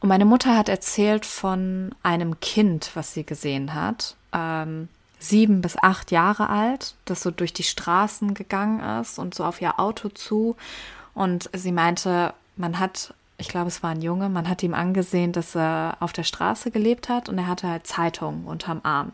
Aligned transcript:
Und 0.00 0.08
meine 0.08 0.24
Mutter 0.24 0.56
hat 0.56 0.68
erzählt 0.68 1.26
von 1.26 1.94
einem 2.02 2.38
Kind, 2.40 2.90
was 2.94 3.14
sie 3.14 3.24
gesehen 3.24 3.74
hat. 3.74 4.16
Ähm, 4.32 4.88
sieben 5.18 5.60
bis 5.60 5.76
acht 5.82 6.12
Jahre 6.12 6.48
alt, 6.48 6.94
das 7.04 7.22
so 7.22 7.30
durch 7.30 7.52
die 7.52 7.64
Straßen 7.64 8.34
gegangen 8.34 8.80
ist 9.00 9.18
und 9.18 9.34
so 9.34 9.44
auf 9.44 9.60
ihr 9.60 9.80
Auto 9.80 10.08
zu. 10.08 10.56
Und 11.14 11.50
sie 11.52 11.72
meinte, 11.72 12.32
man 12.56 12.78
hat, 12.78 13.12
ich 13.38 13.48
glaube, 13.48 13.68
es 13.68 13.82
war 13.82 13.90
ein 13.90 14.02
Junge, 14.02 14.28
man 14.28 14.48
hat 14.48 14.62
ihm 14.62 14.74
angesehen, 14.74 15.32
dass 15.32 15.56
er 15.56 15.96
auf 15.98 16.12
der 16.12 16.22
Straße 16.22 16.70
gelebt 16.70 17.08
hat 17.08 17.28
und 17.28 17.38
er 17.38 17.48
hatte 17.48 17.68
halt 17.68 17.86
Zeitungen 17.86 18.46
unterm 18.46 18.80
Arm. 18.84 19.12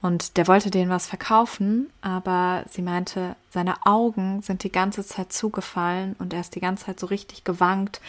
Und 0.00 0.36
der 0.36 0.48
wollte 0.48 0.70
denen 0.70 0.90
was 0.90 1.06
verkaufen, 1.06 1.88
aber 2.00 2.64
sie 2.68 2.82
meinte, 2.82 3.36
seine 3.50 3.86
Augen 3.86 4.42
sind 4.42 4.64
die 4.64 4.72
ganze 4.72 5.04
Zeit 5.04 5.32
zugefallen 5.32 6.16
und 6.18 6.32
er 6.32 6.40
ist 6.40 6.56
die 6.56 6.60
ganze 6.60 6.86
Zeit 6.86 6.98
so 6.98 7.06
richtig 7.06 7.44
gewankt, 7.44 8.00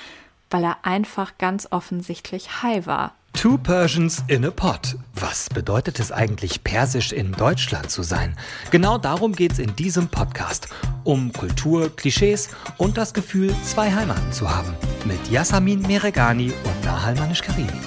weil 0.53 0.63
er 0.63 0.77
einfach 0.83 1.37
ganz 1.39 1.67
offensichtlich 1.71 2.61
high 2.61 2.85
war. 2.85 3.15
Two 3.33 3.57
Persians 3.57 4.23
in 4.27 4.45
a 4.45 4.51
Pot. 4.51 4.95
Was 5.15 5.49
bedeutet 5.49 5.99
es 5.99 6.11
eigentlich, 6.11 6.63
persisch 6.63 7.11
in 7.11 7.31
Deutschland 7.31 7.89
zu 7.89 8.03
sein? 8.03 8.37
Genau 8.69 8.99
darum 8.99 9.33
geht 9.33 9.53
es 9.53 9.59
in 9.59 9.75
diesem 9.75 10.07
Podcast. 10.07 10.67
Um 11.03 11.33
Kultur, 11.33 11.93
Klischees 11.95 12.49
und 12.77 12.97
das 12.97 13.15
Gefühl, 13.15 13.53
zwei 13.63 13.91
Heimaten 13.91 14.31
zu 14.31 14.55
haben. 14.55 14.75
Mit 15.05 15.31
Yasamin 15.31 15.81
Meregani 15.81 16.53
und 16.63 16.85
Nahal 16.85 17.15
Manish-Karimi. 17.15 17.81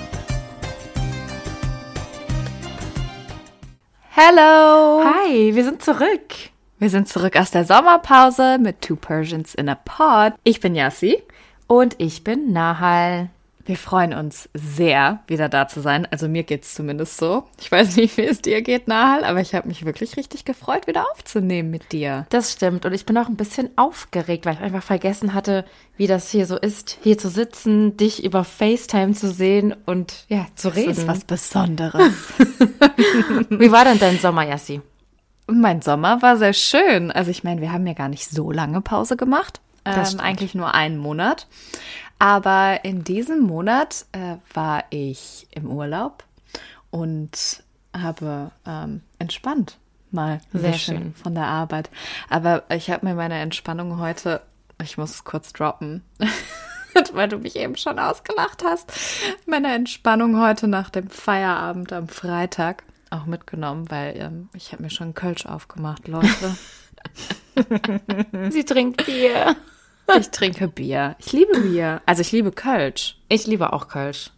Hello! 4.10 5.04
Hi, 5.04 5.54
wir 5.54 5.64
sind 5.64 5.82
zurück. 5.82 6.50
Wir 6.78 6.90
sind 6.90 7.08
zurück 7.08 7.36
aus 7.36 7.52
der 7.52 7.64
Sommerpause 7.64 8.58
mit 8.58 8.82
Two 8.82 8.96
Persians 8.96 9.54
in 9.54 9.68
a 9.68 9.76
Pod. 9.76 10.34
Ich 10.42 10.60
bin 10.60 10.74
Yassi. 10.74 11.22
Und 11.66 11.96
ich 11.98 12.22
bin 12.22 12.52
Nahal. 12.52 13.30
Wir 13.64 13.76
freuen 13.76 14.14
uns 14.14 14.48
sehr, 14.54 15.24
wieder 15.26 15.48
da 15.48 15.66
zu 15.66 15.80
sein. 15.80 16.06
Also 16.12 16.28
mir 16.28 16.44
geht's 16.44 16.74
zumindest 16.74 17.16
so. 17.16 17.42
Ich 17.60 17.72
weiß 17.72 17.96
nicht, 17.96 18.16
wie 18.16 18.22
es 18.22 18.40
dir 18.40 18.62
geht, 18.62 18.86
Nahal, 18.86 19.24
aber 19.24 19.40
ich 19.40 19.56
habe 19.56 19.66
mich 19.66 19.84
wirklich 19.84 20.16
richtig 20.16 20.44
gefreut, 20.44 20.86
wieder 20.86 21.04
aufzunehmen 21.10 21.72
mit 21.72 21.90
dir. 21.90 22.26
Das 22.30 22.52
stimmt. 22.52 22.86
Und 22.86 22.92
ich 22.92 23.06
bin 23.06 23.18
auch 23.18 23.26
ein 23.26 23.34
bisschen 23.34 23.76
aufgeregt, 23.76 24.46
weil 24.46 24.54
ich 24.54 24.60
einfach 24.60 24.84
vergessen 24.84 25.34
hatte, 25.34 25.64
wie 25.96 26.06
das 26.06 26.30
hier 26.30 26.46
so 26.46 26.56
ist, 26.56 26.98
hier 27.02 27.18
zu 27.18 27.28
sitzen, 27.28 27.96
dich 27.96 28.24
über 28.24 28.44
FaceTime 28.44 29.14
zu 29.14 29.32
sehen 29.32 29.74
und 29.84 30.26
ja, 30.28 30.46
zu 30.54 30.68
reden. 30.68 30.90
Das 30.90 30.98
ist 30.98 31.08
was 31.08 31.24
Besonderes. 31.24 32.14
wie 33.48 33.72
war 33.72 33.84
denn 33.84 33.98
dein 33.98 34.20
Sommer, 34.20 34.46
Yassi? 34.46 34.80
Mein 35.48 35.82
Sommer 35.82 36.22
war 36.22 36.36
sehr 36.36 36.52
schön. 36.52 37.10
Also 37.10 37.32
ich 37.32 37.42
meine, 37.42 37.60
wir 37.60 37.72
haben 37.72 37.86
ja 37.88 37.94
gar 37.94 38.08
nicht 38.08 38.30
so 38.30 38.52
lange 38.52 38.80
Pause 38.80 39.16
gemacht. 39.16 39.60
Ähm, 39.86 40.20
eigentlich 40.20 40.54
nur 40.54 40.74
einen 40.74 40.98
Monat. 40.98 41.46
Aber 42.18 42.84
in 42.84 43.04
diesem 43.04 43.40
Monat 43.40 44.06
äh, 44.12 44.36
war 44.54 44.84
ich 44.90 45.46
im 45.50 45.70
Urlaub 45.70 46.24
und 46.90 47.62
habe 47.94 48.50
ähm, 48.66 49.02
entspannt 49.18 49.78
mal 50.10 50.40
sehr 50.52 50.72
schön 50.72 51.14
von 51.14 51.34
der 51.34 51.46
Arbeit. 51.46 51.90
Aber 52.30 52.64
ich 52.70 52.90
habe 52.90 53.06
mir 53.06 53.14
meine 53.14 53.38
Entspannung 53.38 53.98
heute, 53.98 54.40
ich 54.82 54.96
muss 54.96 55.10
es 55.10 55.24
kurz 55.24 55.52
droppen, 55.52 56.02
weil 57.12 57.28
du 57.28 57.38
mich 57.38 57.56
eben 57.56 57.76
schon 57.76 57.98
ausgelacht 57.98 58.62
hast, 58.64 58.92
meine 59.46 59.74
Entspannung 59.74 60.40
heute 60.40 60.68
nach 60.68 60.88
dem 60.88 61.10
Feierabend 61.10 61.92
am 61.92 62.08
Freitag 62.08 62.84
auch 63.10 63.26
mitgenommen, 63.26 63.90
weil 63.90 64.16
ähm, 64.16 64.48
ich 64.54 64.72
habe 64.72 64.82
mir 64.82 64.90
schon 64.90 65.14
Kölsch 65.14 65.46
aufgemacht, 65.46 66.08
Leute. 66.08 66.56
Sie 68.50 68.64
trinkt 68.64 69.04
Bier. 69.06 69.56
Ich 70.18 70.30
trinke 70.30 70.68
Bier. 70.68 71.16
Ich 71.18 71.32
liebe 71.32 71.60
Bier. 71.60 72.00
Also 72.06 72.22
ich 72.22 72.32
liebe 72.32 72.52
Kölsch. 72.52 73.18
Ich 73.28 73.46
liebe 73.46 73.72
auch 73.72 73.88
Kölsch. 73.88 74.30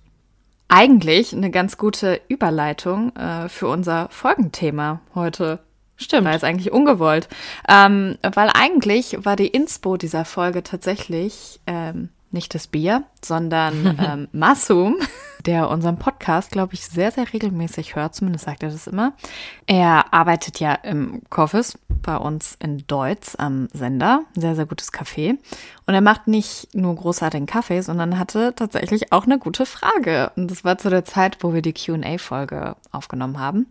Eigentlich 0.68 1.32
eine 1.32 1.50
ganz 1.50 1.78
gute 1.78 2.20
Überleitung 2.28 3.14
äh, 3.16 3.48
für 3.48 3.68
unser 3.68 4.08
Folgenthema 4.10 5.00
heute. 5.14 5.60
Stimmt. 5.96 6.26
War 6.26 6.32
jetzt 6.32 6.44
eigentlich 6.44 6.72
ungewollt. 6.72 7.28
Ähm, 7.68 8.18
weil 8.22 8.50
eigentlich 8.54 9.24
war 9.24 9.36
die 9.36 9.48
Inspo 9.48 9.96
dieser 9.96 10.24
Folge 10.24 10.62
tatsächlich 10.62 11.60
ähm, 11.66 12.10
nicht 12.30 12.54
das 12.54 12.66
Bier, 12.66 13.04
sondern 13.24 13.98
ähm, 14.00 14.28
Masum, 14.32 14.96
der 15.46 15.68
unseren 15.70 15.98
Podcast, 15.98 16.50
glaube 16.50 16.74
ich, 16.74 16.86
sehr, 16.86 17.10
sehr 17.10 17.32
regelmäßig 17.32 17.96
hört. 17.96 18.14
Zumindest 18.14 18.44
sagt 18.44 18.62
er 18.62 18.70
das 18.70 18.86
immer. 18.86 19.12
Er 19.66 20.12
arbeitet 20.12 20.60
ja 20.60 20.74
im 20.74 21.22
Coffees 21.30 21.78
bei 21.88 22.16
uns 22.16 22.56
in 22.60 22.86
Deutz 22.86 23.34
am 23.36 23.68
Sender. 23.72 24.22
Sehr, 24.34 24.54
sehr 24.54 24.66
gutes 24.66 24.92
Café. 24.92 25.38
Und 25.86 25.94
er 25.94 26.00
macht 26.00 26.26
nicht 26.26 26.74
nur 26.74 26.94
großartigen 26.94 27.46
Kaffee, 27.46 27.80
sondern 27.80 28.18
hatte 28.18 28.52
tatsächlich 28.54 29.12
auch 29.12 29.24
eine 29.24 29.38
gute 29.38 29.66
Frage. 29.66 30.32
Und 30.36 30.50
das 30.50 30.64
war 30.64 30.78
zu 30.78 30.90
der 30.90 31.04
Zeit, 31.04 31.38
wo 31.40 31.54
wir 31.54 31.62
die 31.62 31.74
Q&A-Folge 31.74 32.76
aufgenommen 32.92 33.38
haben. 33.40 33.66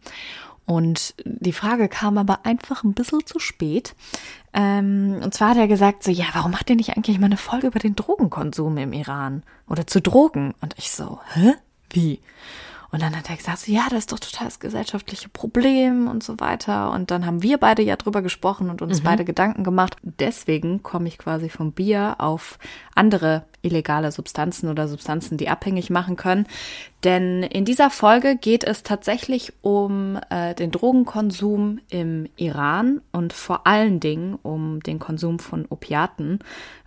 Und 0.67 1.16
die 1.23 1.53
Frage 1.53 1.88
kam 1.88 2.17
aber 2.17 2.45
einfach 2.45 2.83
ein 2.83 2.94
bisschen 2.94 3.25
zu 3.25 3.39
spät. 3.39 3.95
Ähm, 4.53 5.22
und 5.23 5.33
zwar 5.33 5.51
hat 5.51 5.57
er 5.57 5.69
gesagt, 5.69 6.03
so, 6.03 6.11
ja, 6.11 6.25
warum 6.33 6.51
macht 6.51 6.69
ihr 6.69 6.75
nicht 6.75 6.97
eigentlich 6.97 7.19
mal 7.19 7.28
eine 7.28 7.38
Folge 7.38 7.67
über 7.67 7.79
den 7.79 7.95
Drogenkonsum 7.95 8.78
im 8.78 8.91
Iran? 8.91 9.44
Oder 9.69 9.88
zu 9.88 10.01
Drogen? 10.01 10.53
Und 10.59 10.75
ich 10.78 10.91
so, 10.91 11.19
hä? 11.33 11.53
Wie? 11.89 12.19
Und 12.90 13.02
dann 13.02 13.16
hat 13.18 13.30
er 13.30 13.36
gesagt, 13.36 13.68
ja, 13.68 13.88
das 13.90 14.00
ist 14.00 14.12
doch 14.12 14.20
total 14.20 14.48
das 14.48 14.59
gesellschaftliche 14.59 15.30
Problem 15.30 16.08
und 16.08 16.24
so 16.24 16.40
weiter. 16.40 16.92
Und 16.92 17.12
dann 17.12 17.25
haben 17.25 17.44
wir 17.44 17.58
beide 17.58 17.81
ja 17.81 17.96
drüber 17.98 18.22
gesprochen 18.22 18.70
und 18.70 18.81
uns 18.81 19.02
mhm. 19.02 19.06
beide 19.06 19.25
Gedanken 19.25 19.64
gemacht. 19.64 19.98
Deswegen 20.03 20.84
komme 20.84 21.08
ich 21.08 21.18
quasi 21.18 21.50
vom 21.50 21.74
Bier 21.74 22.16
auf 22.20 22.59
andere 22.96 23.44
illegale 23.62 24.12
Substanzen 24.12 24.70
oder 24.70 24.88
Substanzen, 24.88 25.38
die 25.38 25.50
abhängig 25.50 25.90
machen 25.90 26.16
können. 26.16 26.47
Denn 27.03 27.44
in 27.44 27.66
dieser 27.66 27.90
Folge 27.90 28.38
geht 28.38 28.64
es 28.64 28.84
tatsächlich 28.84 29.53
um 29.62 30.20
äh, 30.30 30.56
den 30.56 30.72
Drogenkonsum 30.72 31.80
im 31.90 32.30
Iran 32.38 33.02
und 33.12 33.34
vor 33.34 33.68
allen 33.68 34.00
Dingen 34.00 34.40
um 34.42 34.80
den 34.81 35.00
Konsum 35.00 35.40
von 35.40 35.66
Opiaten, 35.70 36.40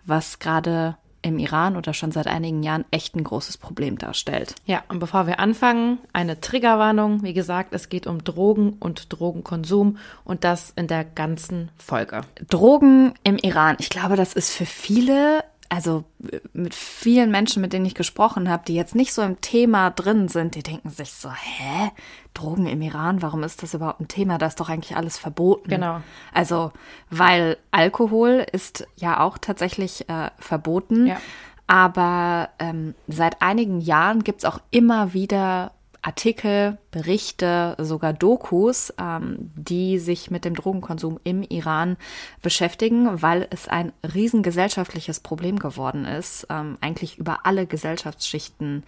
was 0.04 0.38
gerade 0.38 0.96
im 1.22 1.38
Iran 1.38 1.76
oder 1.76 1.92
schon 1.94 2.12
seit 2.12 2.26
einigen 2.26 2.62
Jahren 2.62 2.84
echt 2.90 3.14
ein 3.14 3.24
großes 3.24 3.58
Problem 3.58 3.98
darstellt. 3.98 4.54
Ja, 4.64 4.82
und 4.88 4.98
bevor 4.98 5.26
wir 5.26 5.38
anfangen, 5.38 5.98
eine 6.12 6.40
Triggerwarnung. 6.40 7.22
Wie 7.22 7.34
gesagt, 7.34 7.74
es 7.74 7.88
geht 7.88 8.06
um 8.06 8.24
Drogen 8.24 8.74
und 8.80 9.12
Drogenkonsum 9.12 9.98
und 10.24 10.44
das 10.44 10.72
in 10.76 10.86
der 10.86 11.04
ganzen 11.04 11.70
Folge. 11.76 12.22
Drogen 12.48 13.14
im 13.22 13.36
Iran. 13.36 13.76
Ich 13.78 13.90
glaube, 13.90 14.16
das 14.16 14.32
ist 14.32 14.50
für 14.52 14.66
viele 14.66 15.44
also 15.70 16.04
mit 16.52 16.74
vielen 16.74 17.30
Menschen, 17.30 17.62
mit 17.62 17.72
denen 17.72 17.86
ich 17.86 17.94
gesprochen 17.94 18.50
habe, 18.50 18.64
die 18.66 18.74
jetzt 18.74 18.96
nicht 18.96 19.14
so 19.14 19.22
im 19.22 19.40
Thema 19.40 19.90
drin 19.90 20.26
sind, 20.26 20.56
die 20.56 20.64
denken 20.64 20.90
sich 20.90 21.12
so, 21.12 21.30
hä? 21.30 21.92
Drogen 22.34 22.66
im 22.66 22.82
Iran, 22.82 23.22
warum 23.22 23.44
ist 23.44 23.62
das 23.62 23.74
überhaupt 23.74 24.00
ein 24.00 24.08
Thema? 24.08 24.36
Da 24.36 24.46
ist 24.46 24.58
doch 24.58 24.68
eigentlich 24.68 24.96
alles 24.96 25.16
verboten. 25.16 25.70
Genau. 25.70 26.00
Also, 26.34 26.72
weil 27.08 27.56
Alkohol 27.70 28.44
ist 28.52 28.86
ja 28.96 29.20
auch 29.20 29.38
tatsächlich 29.38 30.08
äh, 30.08 30.30
verboten. 30.38 31.06
Ja. 31.06 31.20
Aber 31.68 32.48
ähm, 32.58 32.94
seit 33.06 33.40
einigen 33.40 33.80
Jahren 33.80 34.24
gibt 34.24 34.40
es 34.40 34.44
auch 34.44 34.58
immer 34.72 35.12
wieder 35.12 35.72
Artikel, 36.02 36.78
Berichte, 36.90 37.76
sogar 37.78 38.12
Dokus, 38.12 38.92
ähm, 38.98 39.50
die 39.54 39.98
sich 39.98 40.30
mit 40.30 40.44
dem 40.44 40.54
Drogenkonsum 40.54 41.20
im 41.24 41.42
Iran 41.42 41.96
beschäftigen, 42.42 43.22
weil 43.22 43.46
es 43.50 43.68
ein 43.68 43.92
riesengesellschaftliches 44.02 45.20
Problem 45.20 45.58
geworden 45.58 46.06
ist, 46.06 46.46
ähm, 46.48 46.78
eigentlich 46.80 47.18
über 47.18 47.40
alle 47.44 47.66
Gesellschaftsschichten 47.66 48.84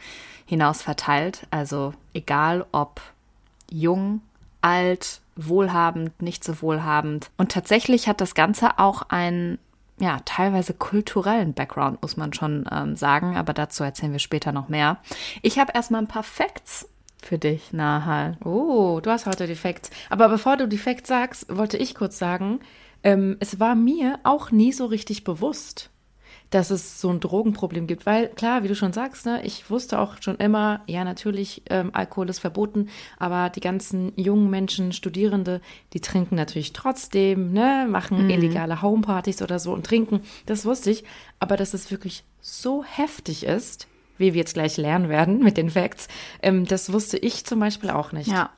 hinaus 0.47 0.83
verteilt. 0.83 1.47
Also 1.51 1.93
egal 2.15 2.65
ob 2.72 3.01
jung, 3.71 4.22
alt, 4.62 5.21
wohlhabend, 5.37 6.21
nicht 6.22 6.45
so 6.45 6.62
wohlhabend. 6.62 7.31
Und 7.37 7.53
tatsächlich 7.53 8.09
hat 8.09 8.21
das 8.21 8.34
Ganze 8.34 8.78
auch 8.78 9.03
einen 9.09 9.59
ja, 9.99 10.19
teilweise 10.25 10.75
kulturellen 10.75 11.55
Background, 11.55 12.03
muss 12.03 12.17
man 12.17 12.33
schon 12.33 12.69
ähm, 12.72 12.97
sagen, 12.97 13.37
aber 13.37 13.53
dazu 13.53 13.84
erzählen 13.84 14.12
wir 14.12 14.19
später 14.19 14.51
noch 14.51 14.69
mehr. 14.69 14.99
Ich 15.43 15.59
habe 15.59 15.72
erstmal 15.75 16.03
ein 16.03 16.09
paar 16.09 16.22
Facts 16.22 16.89
für 17.24 17.39
dich, 17.39 17.72
Nahal. 17.72 18.36
Oh, 18.45 19.01
du 19.03 19.10
hast 19.10 19.27
heute 19.27 19.47
die 19.47 19.54
Facts. 19.54 19.91
Aber 20.10 20.28
bevor 20.28 20.57
du 20.57 20.69
die 20.69 20.78
Facts 20.78 21.09
sagst, 21.09 21.47
wollte 21.54 21.77
ich 21.77 21.95
kurz 21.95 22.19
sagen, 22.19 22.60
ähm, 23.03 23.36
es 23.41 23.60
war 23.60 23.74
mir 23.74 24.19
auch 24.24 24.51
nie 24.51 24.72
so 24.72 24.86
richtig 24.86 25.24
bewusst, 25.24 25.91
dass 26.51 26.71
es 26.71 27.01
so 27.01 27.09
ein 27.10 27.21
Drogenproblem 27.21 27.86
gibt. 27.86 28.07
Weil 28.07 28.28
klar, 28.28 28.63
wie 28.63 28.69
du 28.69 28.74
schon 28.74 28.92
sagst, 28.92 29.27
ne, 29.27 29.45
ich 29.45 29.71
wusste 29.71 29.98
auch 29.98 30.21
schon 30.21 30.36
immer, 30.36 30.83
ja, 30.86 31.04
natürlich, 31.04 31.63
ähm, 31.71 31.91
Alkohol 31.95 32.28
ist 32.28 32.41
verboten, 32.41 32.89
aber 33.19 33.51
die 33.51 33.60
ganzen 33.60 34.13
jungen 34.16 34.51
Menschen, 34.51 34.92
Studierende, 34.92 35.60
die 35.95 36.01
trinken 36.01 36.34
natürlich 36.34 36.72
trotzdem, 36.72 37.53
ne, 37.53 37.86
machen 37.89 38.24
mhm. 38.24 38.30
illegale 38.30 38.83
Homepartys 38.83 39.42
oder 39.42 39.59
so 39.59 39.72
und 39.72 39.86
trinken. 39.86 40.21
Das 40.47 40.65
wusste 40.65 40.91
ich. 40.91 41.04
Aber 41.41 41.57
dass 41.57 41.74
es 41.74 41.91
wirklich 41.91 42.24
so 42.41 42.84
heftig 42.84 43.45
ist, 43.45 43.89
wie 44.18 44.34
wir 44.34 44.41
jetzt 44.41 44.54
gleich 44.54 44.76
lernen 44.76 45.09
werden 45.09 45.42
mit 45.42 45.56
den 45.56 45.70
Facts. 45.70 46.09
Ähm, 46.42 46.66
das 46.66 46.92
wusste 46.92 47.18
ich 47.18 47.44
zum 47.44 47.60
Beispiel 47.60 47.91
auch 47.91 48.12
nicht. 48.12 48.28
Ja. 48.28 48.50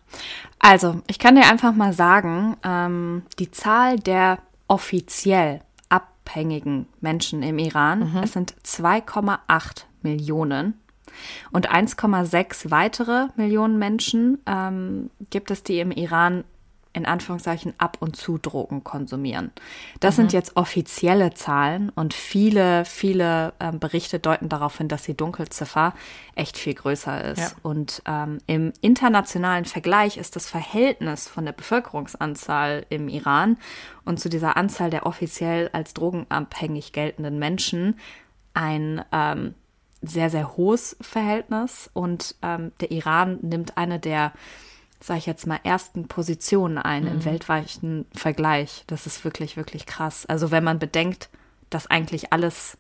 Also, 0.58 1.02
ich 1.06 1.18
kann 1.18 1.36
dir 1.36 1.50
einfach 1.50 1.74
mal 1.74 1.92
sagen, 1.92 2.56
ähm, 2.64 3.22
die 3.38 3.50
Zahl 3.50 3.98
der 3.98 4.38
offiziell 4.68 5.60
abhängigen 5.88 6.86
Menschen 7.00 7.42
im 7.42 7.58
Iran, 7.58 8.12
mhm. 8.12 8.18
es 8.22 8.32
sind 8.32 8.54
2,8 8.64 9.84
Millionen. 10.02 10.80
Und 11.52 11.70
1,6 11.70 12.70
weitere 12.70 13.28
Millionen 13.36 13.78
Menschen 13.78 14.38
ähm, 14.46 15.10
gibt 15.30 15.50
es, 15.50 15.62
die 15.62 15.78
im 15.78 15.92
Iran 15.92 16.44
in 16.94 17.06
Anführungszeichen 17.06 17.74
ab 17.78 17.98
und 18.00 18.16
zu 18.16 18.38
Drogen 18.38 18.84
konsumieren. 18.84 19.52
Das 20.00 20.14
mhm. 20.14 20.22
sind 20.22 20.32
jetzt 20.32 20.56
offizielle 20.56 21.34
Zahlen 21.34 21.90
und 21.90 22.14
viele, 22.14 22.84
viele 22.84 23.52
ähm, 23.60 23.78
Berichte 23.78 24.18
deuten 24.18 24.48
darauf 24.48 24.78
hin, 24.78 24.88
dass 24.88 25.02
die 25.02 25.16
Dunkelziffer 25.16 25.92
echt 26.34 26.56
viel 26.56 26.74
größer 26.74 27.24
ist. 27.24 27.38
Ja. 27.38 27.50
Und 27.62 28.02
ähm, 28.06 28.38
im 28.46 28.72
internationalen 28.80 29.64
Vergleich 29.64 30.16
ist 30.16 30.36
das 30.36 30.48
Verhältnis 30.48 31.28
von 31.28 31.44
der 31.44 31.52
Bevölkerungsanzahl 31.52 32.86
im 32.88 33.08
Iran 33.08 33.58
und 34.04 34.20
zu 34.20 34.28
dieser 34.28 34.56
Anzahl 34.56 34.90
der 34.90 35.04
offiziell 35.04 35.68
als 35.72 35.94
drogenabhängig 35.94 36.92
geltenden 36.92 37.38
Menschen 37.38 37.98
ein 38.54 39.04
ähm, 39.12 39.54
sehr, 40.02 40.30
sehr 40.30 40.56
hohes 40.56 40.96
Verhältnis. 41.00 41.90
Und 41.92 42.36
ähm, 42.42 42.72
der 42.80 42.90
Iran 42.90 43.38
nimmt 43.42 43.76
eine 43.76 43.98
der 43.98 44.32
sage 45.04 45.18
ich 45.18 45.26
jetzt 45.26 45.46
mal, 45.46 45.60
ersten 45.64 46.08
Positionen 46.08 46.78
ein 46.78 47.02
mhm. 47.02 47.10
im 47.10 47.24
weltweiten 47.26 48.06
Vergleich. 48.14 48.84
Das 48.86 49.04
ist 49.04 49.22
wirklich, 49.22 49.54
wirklich 49.58 49.84
krass. 49.84 50.24
Also 50.24 50.50
wenn 50.50 50.64
man 50.64 50.78
bedenkt, 50.78 51.28
dass 51.68 51.86
eigentlich 51.86 52.32
alles, 52.32 52.78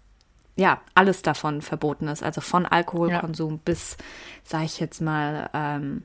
ja, 0.56 0.80
alles 0.94 1.20
davon 1.20 1.60
verboten 1.60 2.08
ist. 2.08 2.22
Also 2.22 2.40
von 2.40 2.64
Alkoholkonsum 2.64 3.52
ja. 3.52 3.60
bis, 3.66 3.98
sage 4.42 4.64
ich 4.64 4.80
jetzt 4.80 5.02
mal, 5.02 5.50
ähm, 5.52 6.04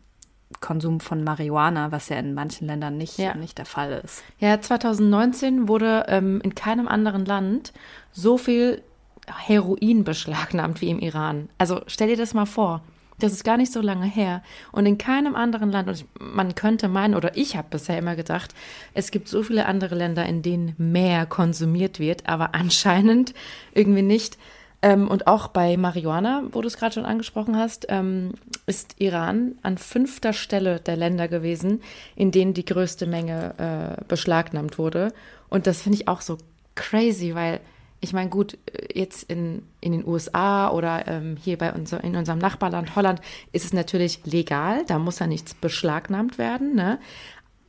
Konsum 0.60 1.00
von 1.00 1.24
Marihuana, 1.24 1.94
was 1.94 2.10
ja 2.10 2.18
in 2.18 2.34
manchen 2.34 2.68
Ländern 2.68 2.98
nicht, 2.98 3.18
ja. 3.18 3.34
nicht 3.36 3.58
der 3.58 3.66
Fall 3.66 4.02
ist. 4.04 4.22
Ja, 4.40 4.60
2019 4.60 5.70
wurde 5.70 6.04
ähm, 6.10 6.42
in 6.42 6.54
keinem 6.54 6.90
anderen 6.90 7.24
Land 7.24 7.72
so 8.12 8.38
viel 8.38 8.84
Heroin 9.26 10.04
beschlagnahmt 10.04 10.82
wie 10.82 10.90
im 10.90 11.00
Iran. 11.00 11.48
Also 11.58 11.80
stell 11.88 12.10
dir 12.10 12.18
das 12.18 12.34
mal 12.34 12.46
vor. 12.46 12.82
Das 13.20 13.34
ist 13.34 13.44
gar 13.44 13.58
nicht 13.58 13.72
so 13.72 13.82
lange 13.82 14.06
her. 14.06 14.42
Und 14.72 14.86
in 14.86 14.98
keinem 14.98 15.36
anderen 15.36 15.72
Land, 15.72 15.90
und 15.90 16.06
man 16.20 16.56
könnte 16.56 16.88
meinen, 16.88 17.16
oder 17.16 17.36
ich 17.38 17.56
habe 17.56 17.68
bisher 17.70 17.98
immer 17.98 18.16
gedacht, 18.16 18.54
es 18.94 19.12
gibt 19.12 19.28
so 19.28 19.44
viele 19.44 19.66
andere 19.66 19.96
Länder, 19.96 20.26
in 20.26 20.42
denen 20.42 20.74
mehr 20.78 21.26
konsumiert 21.26 22.00
wird, 22.00 22.28
aber 22.28 22.54
anscheinend 22.56 23.34
irgendwie 23.74 24.02
nicht. 24.02 24.38
Ähm, 24.82 25.10
und 25.10 25.28
auch 25.28 25.50
bei 25.50 25.76
Marihuana, 25.76 26.44
wo 26.52 26.62
du 26.62 26.68
es 26.68 26.78
gerade 26.78 26.94
schon 26.94 27.06
angesprochen 27.06 27.58
hast, 27.58 27.88
ähm, 27.90 28.32
ist 28.66 28.96
Iran 29.00 29.56
an 29.62 29.78
fünfter 29.78 30.32
Stelle 30.32 30.80
der 30.80 30.96
Länder 30.96 31.28
gewesen, 31.28 31.82
in 32.16 32.32
denen 32.32 32.54
die 32.54 32.64
größte 32.64 33.06
Menge 33.06 33.98
äh, 34.00 34.04
beschlagnahmt 34.08 34.78
wurde. 34.78 35.12
Und 35.50 35.68
das 35.68 35.82
finde 35.82 35.98
ich 35.98 36.08
auch 36.08 36.22
so 36.22 36.38
crazy, 36.76 37.36
weil 37.36 37.60
ich 38.02 38.14
meine, 38.14 38.30
gut, 38.30 38.58
jetzt 38.94 39.24
in, 39.24 39.64
in 39.82 39.92
den 39.92 40.08
USA 40.08 40.70
oder 40.70 41.08
ähm, 41.08 41.38
hier 41.38 41.58
bei 41.58 41.74
unser, 41.74 42.04
in 42.04 42.16
unserem 42.16 42.40
Nachbarland 42.40 42.96
Holland 42.96 43.22
ist 43.52 43.66
es 43.66 43.74
natürlich 43.74 44.22
legal, 44.26 44.86
da 44.86 45.00
muss 45.00 45.20
ja 45.20 45.28
nichts 45.28 45.54
beschlagnahmt 45.54 46.38
werden, 46.38 46.76
ne? 46.76 47.00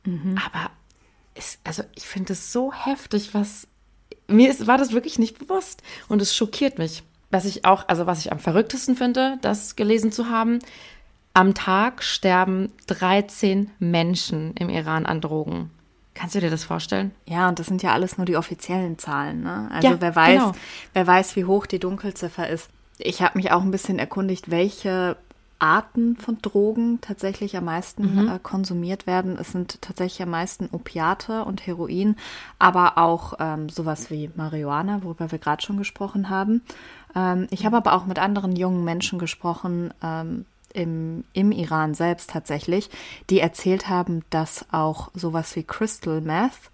Mhm. 0.05 0.37
Aber 0.45 0.71
es, 1.35 1.59
also 1.63 1.83
ich 1.95 2.05
finde 2.05 2.33
es 2.33 2.51
so 2.51 2.71
heftig, 2.73 3.33
was 3.33 3.67
mir 4.27 4.49
ist, 4.49 4.67
war 4.67 4.77
das 4.77 4.93
wirklich 4.93 5.19
nicht 5.19 5.37
bewusst 5.37 5.83
und 6.07 6.21
es 6.21 6.35
schockiert 6.35 6.77
mich. 6.77 7.03
Was 7.29 7.45
ich 7.45 7.65
auch, 7.65 7.87
also 7.87 8.05
was 8.05 8.19
ich 8.19 8.31
am 8.31 8.39
verrücktesten 8.39 8.95
finde, 8.95 9.37
das 9.41 9.75
gelesen 9.75 10.11
zu 10.11 10.29
haben, 10.29 10.59
am 11.33 11.53
Tag 11.53 12.03
sterben 12.03 12.71
13 12.87 13.71
Menschen 13.79 14.53
im 14.55 14.69
Iran 14.69 15.05
an 15.05 15.21
Drogen. 15.21 15.71
Kannst 16.21 16.35
du 16.35 16.39
dir 16.39 16.51
das 16.51 16.63
vorstellen? 16.63 17.15
Ja, 17.25 17.49
und 17.49 17.57
das 17.57 17.65
sind 17.65 17.81
ja 17.81 17.93
alles 17.93 18.19
nur 18.19 18.25
die 18.25 18.37
offiziellen 18.37 18.99
Zahlen. 18.99 19.41
Ne? 19.41 19.69
Also 19.73 19.87
ja, 19.87 19.97
wer 19.99 20.15
weiß, 20.15 20.39
genau. 20.39 20.51
wer 20.93 21.07
weiß, 21.07 21.35
wie 21.35 21.45
hoch 21.45 21.65
die 21.65 21.79
Dunkelziffer 21.79 22.47
ist. 22.47 22.69
Ich 22.99 23.23
habe 23.23 23.39
mich 23.39 23.51
auch 23.51 23.63
ein 23.63 23.71
bisschen 23.71 23.97
erkundigt, 23.97 24.51
welche 24.51 25.17
Arten 25.57 26.15
von 26.17 26.37
Drogen 26.39 27.01
tatsächlich 27.01 27.57
am 27.57 27.65
meisten 27.65 28.21
mhm. 28.21 28.29
äh, 28.29 28.39
konsumiert 28.39 29.07
werden. 29.07 29.35
Es 29.39 29.51
sind 29.51 29.81
tatsächlich 29.81 30.21
am 30.21 30.29
meisten 30.29 30.69
Opiate 30.71 31.43
und 31.43 31.65
Heroin, 31.65 32.15
aber 32.59 32.99
auch 32.99 33.33
ähm, 33.39 33.69
sowas 33.69 34.11
wie 34.11 34.29
Marihuana, 34.35 35.01
worüber 35.01 35.31
wir 35.31 35.39
gerade 35.39 35.63
schon 35.63 35.77
gesprochen 35.77 36.29
haben. 36.29 36.61
Ähm, 37.15 37.47
ich 37.49 37.65
habe 37.65 37.77
aber 37.77 37.93
auch 37.93 38.05
mit 38.05 38.19
anderen 38.19 38.55
jungen 38.55 38.83
Menschen 38.83 39.17
gesprochen, 39.17 39.91
ähm, 40.03 40.45
im, 40.71 41.23
im 41.33 41.51
Iran 41.51 41.93
selbst 41.93 42.31
tatsächlich, 42.31 42.89
die 43.29 43.39
erzählt 43.39 43.89
haben, 43.89 44.23
dass 44.29 44.65
auch 44.71 45.09
sowas 45.13 45.55
wie 45.55 45.63
Crystal 45.63 46.21
Meth, 46.21 46.71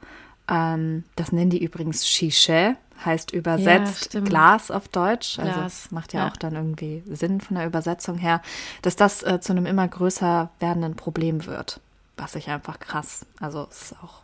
ähm, 0.49 1.03
das 1.15 1.31
nennen 1.31 1.49
die 1.49 1.63
übrigens 1.63 2.07
Shisha, 2.07 2.75
heißt 3.05 3.31
übersetzt 3.31 4.13
ja, 4.13 4.21
Glas 4.21 4.71
auf 4.71 4.87
Deutsch. 4.87 5.39
Also 5.39 5.51
Glas. 5.51 5.91
Macht 5.91 6.13
ja, 6.13 6.21
ja, 6.21 6.31
auch 6.31 6.37
dann 6.37 6.55
irgendwie 6.55 7.03
Sinn 7.05 7.41
von 7.41 7.57
der 7.57 7.65
Übersetzung 7.65 8.17
her, 8.17 8.41
dass 8.81 8.95
das 8.95 9.23
äh, 9.23 9.39
zu 9.39 9.53
einem 9.53 9.65
immer 9.65 9.87
größer 9.87 10.49
werdenden 10.59 10.95
Problem 10.95 11.45
wird. 11.45 11.79
Was 12.15 12.35
ich 12.35 12.49
einfach 12.49 12.79
krass, 12.79 13.25
also 13.39 13.67
es 13.69 13.91
ist 13.91 13.95
auch, 14.03 14.21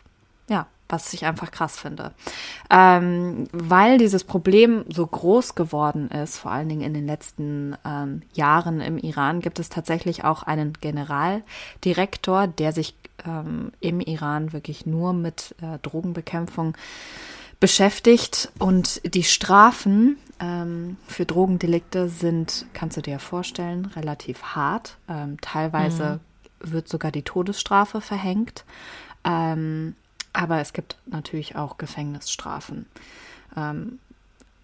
ja, 0.49 0.65
was 0.89 1.13
ich 1.13 1.25
einfach 1.25 1.51
krass 1.51 1.79
finde. 1.79 2.13
Ähm, 2.69 3.47
weil 3.51 3.97
dieses 3.97 4.23
Problem 4.23 4.85
so 4.89 5.05
groß 5.05 5.55
geworden 5.55 6.09
ist, 6.09 6.37
vor 6.37 6.51
allen 6.51 6.69
Dingen 6.69 6.81
in 6.81 6.93
den 6.93 7.07
letzten 7.07 7.75
ähm, 7.85 8.21
Jahren 8.33 8.81
im 8.81 8.97
Iran, 8.97 9.39
gibt 9.39 9.59
es 9.59 9.69
tatsächlich 9.69 10.23
auch 10.23 10.43
einen 10.43 10.73
Generaldirektor, 10.73 12.47
der 12.47 12.73
sich 12.73 12.95
ähm, 13.25 13.71
im 13.79 13.99
Iran 14.01 14.53
wirklich 14.53 14.85
nur 14.85 15.13
mit 15.13 15.55
äh, 15.61 15.79
Drogenbekämpfung 15.79 16.75
beschäftigt. 17.59 18.51
Und 18.59 19.01
die 19.15 19.23
Strafen 19.23 20.17
ähm, 20.39 20.97
für 21.07 21.25
Drogendelikte 21.25 22.09
sind, 22.09 22.65
kannst 22.73 22.97
du 22.97 23.01
dir 23.01 23.19
vorstellen, 23.19 23.85
relativ 23.95 24.43
hart. 24.43 24.97
Ähm, 25.07 25.37
teilweise 25.41 26.19
mhm. 26.59 26.73
wird 26.73 26.87
sogar 26.89 27.11
die 27.11 27.21
Todesstrafe 27.21 28.01
verhängt. 28.01 28.65
Ähm, 29.23 29.95
aber 30.33 30.59
es 30.59 30.73
gibt 30.73 30.97
natürlich 31.05 31.55
auch 31.55 31.77
Gefängnisstrafen. 31.77 32.87
Ähm, 33.55 33.99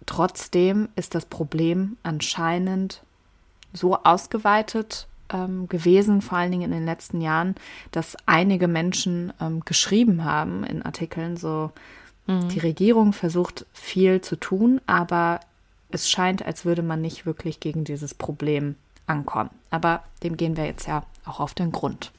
trotzdem 0.06 0.88
ist 0.96 1.14
das 1.14 1.26
Problem 1.26 1.96
anscheinend 2.02 3.02
so 3.72 3.96
ausgeweitet 3.96 5.06
ähm, 5.32 5.68
gewesen, 5.68 6.22
vor 6.22 6.38
allen 6.38 6.50
Dingen 6.50 6.64
in 6.64 6.72
den 6.72 6.84
letzten 6.84 7.20
Jahren, 7.20 7.54
dass 7.92 8.16
einige 8.26 8.68
Menschen 8.68 9.32
ähm, 9.40 9.60
geschrieben 9.64 10.24
haben 10.24 10.64
in 10.64 10.82
Artikeln, 10.82 11.36
so 11.36 11.70
mhm. 12.26 12.48
die 12.48 12.58
Regierung 12.58 13.12
versucht 13.12 13.66
viel 13.72 14.20
zu 14.20 14.36
tun, 14.36 14.80
aber 14.86 15.40
es 15.90 16.10
scheint, 16.10 16.44
als 16.44 16.64
würde 16.64 16.82
man 16.82 17.00
nicht 17.00 17.26
wirklich 17.26 17.60
gegen 17.60 17.84
dieses 17.84 18.14
Problem 18.14 18.76
ankommen. 19.06 19.50
Aber 19.70 20.02
dem 20.22 20.36
gehen 20.36 20.56
wir 20.56 20.66
jetzt 20.66 20.86
ja 20.86 21.04
auch 21.24 21.40
auf 21.40 21.54
den 21.54 21.72
Grund. 21.72 22.12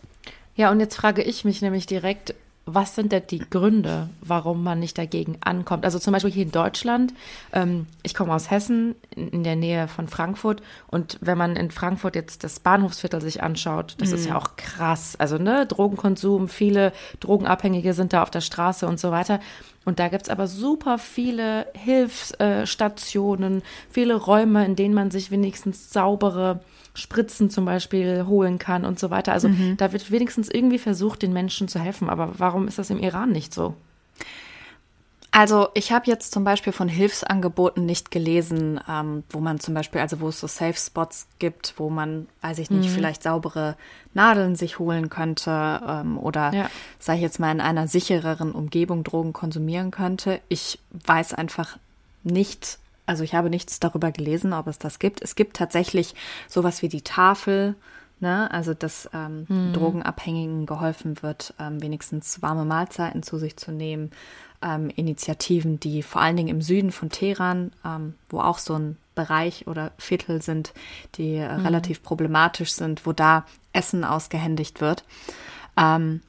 Ja, 0.55 0.71
und 0.71 0.79
jetzt 0.79 0.95
frage 0.95 1.21
ich 1.21 1.45
mich 1.45 1.61
nämlich 1.61 1.85
direkt, 1.85 2.35
was 2.65 2.93
sind 2.95 3.11
denn 3.11 3.23
die 3.29 3.39
Gründe, 3.39 4.09
warum 4.21 4.63
man 4.63 4.79
nicht 4.79 4.97
dagegen 4.97 5.37
ankommt? 5.41 5.83
Also 5.83 5.97
zum 5.97 6.13
Beispiel 6.13 6.31
hier 6.31 6.43
in 6.43 6.51
Deutschland, 6.51 7.13
ähm, 7.53 7.87
ich 8.03 8.13
komme 8.13 8.33
aus 8.33 8.51
Hessen, 8.51 8.95
in, 9.15 9.43
der 9.43 9.55
Nähe 9.55 9.87
von 9.87 10.07
Frankfurt. 10.07 10.61
Und 10.87 11.17
wenn 11.21 11.37
man 11.37 11.55
in 11.55 11.71
Frankfurt 11.71 12.15
jetzt 12.15 12.43
das 12.43 12.59
Bahnhofsviertel 12.59 13.19
sich 13.19 13.41
anschaut, 13.41 13.95
das 13.97 14.09
mhm. 14.09 14.15
ist 14.15 14.25
ja 14.27 14.37
auch 14.37 14.55
krass. 14.57 15.15
Also 15.17 15.37
ne, 15.37 15.65
Drogenkonsum, 15.65 16.49
viele 16.49 16.93
Drogenabhängige 17.19 17.93
sind 17.93 18.13
da 18.13 18.21
auf 18.21 18.29
der 18.29 18.41
Straße 18.41 18.87
und 18.87 18.99
so 18.99 19.11
weiter. 19.11 19.39
Und 19.83 19.97
da 19.99 20.09
gibt's 20.09 20.29
aber 20.29 20.45
super 20.47 20.99
viele 20.99 21.65
Hilfsstationen, 21.73 23.63
viele 23.89 24.15
Räume, 24.15 24.63
in 24.65 24.75
denen 24.75 24.93
man 24.93 25.09
sich 25.09 25.31
wenigstens 25.31 25.91
saubere 25.91 26.59
Spritzen 26.93 27.49
zum 27.49 27.65
Beispiel 27.65 28.25
holen 28.27 28.59
kann 28.59 28.85
und 28.85 28.99
so 28.99 29.09
weiter. 29.09 29.31
Also 29.31 29.49
mhm. 29.49 29.77
da 29.77 29.93
wird 29.93 30.11
wenigstens 30.11 30.49
irgendwie 30.49 30.79
versucht, 30.79 31.21
den 31.21 31.33
Menschen 31.33 31.67
zu 31.67 31.79
helfen. 31.79 32.09
Aber 32.09 32.33
warum 32.37 32.67
ist 32.67 32.79
das 32.79 32.89
im 32.89 32.99
Iran 32.99 33.31
nicht 33.31 33.53
so? 33.53 33.75
Also 35.33 35.69
ich 35.75 35.93
habe 35.93 36.07
jetzt 36.07 36.33
zum 36.33 36.43
Beispiel 36.43 36.73
von 36.73 36.89
Hilfsangeboten 36.89 37.85
nicht 37.85 38.11
gelesen, 38.11 38.81
ähm, 38.89 39.23
wo 39.29 39.39
man 39.39 39.61
zum 39.61 39.73
Beispiel, 39.73 40.01
also 40.01 40.19
wo 40.19 40.27
es 40.27 40.41
so 40.41 40.47
Safe 40.47 40.77
Spots 40.77 41.27
gibt, 41.39 41.75
wo 41.77 41.89
man, 41.89 42.27
weiß 42.41 42.59
ich 42.59 42.69
nicht, 42.69 42.89
mhm. 42.89 42.93
vielleicht 42.93 43.23
saubere 43.23 43.77
Nadeln 44.13 44.57
sich 44.57 44.77
holen 44.77 45.09
könnte 45.09 45.81
ähm, 45.87 46.17
oder, 46.17 46.53
ja. 46.53 46.69
sage 46.99 47.19
ich 47.19 47.23
jetzt 47.23 47.39
mal, 47.39 47.51
in 47.51 47.61
einer 47.61 47.87
sichereren 47.87 48.51
Umgebung 48.51 49.05
Drogen 49.05 49.31
konsumieren 49.31 49.89
könnte. 49.89 50.41
Ich 50.49 50.79
weiß 51.05 51.33
einfach 51.33 51.77
nicht, 52.23 52.77
also 53.05 53.23
ich 53.23 53.33
habe 53.35 53.49
nichts 53.49 53.79
darüber 53.79 54.11
gelesen, 54.11 54.53
ob 54.53 54.67
es 54.67 54.79
das 54.79 54.99
gibt. 54.99 55.21
Es 55.21 55.35
gibt 55.35 55.57
tatsächlich 55.57 56.15
sowas 56.47 56.81
wie 56.81 56.89
die 56.89 57.01
Tafel, 57.01 57.75
ne? 58.19 58.49
also 58.51 58.73
dass 58.73 59.09
ähm, 59.13 59.45
hm. 59.47 59.73
Drogenabhängigen 59.73 60.65
geholfen 60.65 61.21
wird, 61.21 61.53
ähm, 61.59 61.81
wenigstens 61.81 62.41
warme 62.41 62.65
Mahlzeiten 62.65 63.23
zu 63.23 63.37
sich 63.37 63.57
zu 63.57 63.71
nehmen. 63.71 64.11
Ähm, 64.61 64.91
Initiativen, 64.95 65.79
die 65.79 66.03
vor 66.03 66.21
allen 66.21 66.37
Dingen 66.37 66.49
im 66.49 66.61
Süden 66.61 66.91
von 66.91 67.09
Teheran, 67.09 67.71
ähm, 67.83 68.13
wo 68.29 68.39
auch 68.39 68.59
so 68.59 68.75
ein 68.75 68.97
Bereich 69.15 69.67
oder 69.67 69.91
Viertel 69.97 70.41
sind, 70.41 70.73
die 71.15 71.35
äh, 71.35 71.49
hm. 71.49 71.65
relativ 71.65 72.03
problematisch 72.03 72.71
sind, 72.73 73.05
wo 73.05 73.11
da 73.11 73.45
Essen 73.73 74.03
ausgehändigt 74.03 74.81
wird. 74.81 75.03
Ähm, 75.77 76.21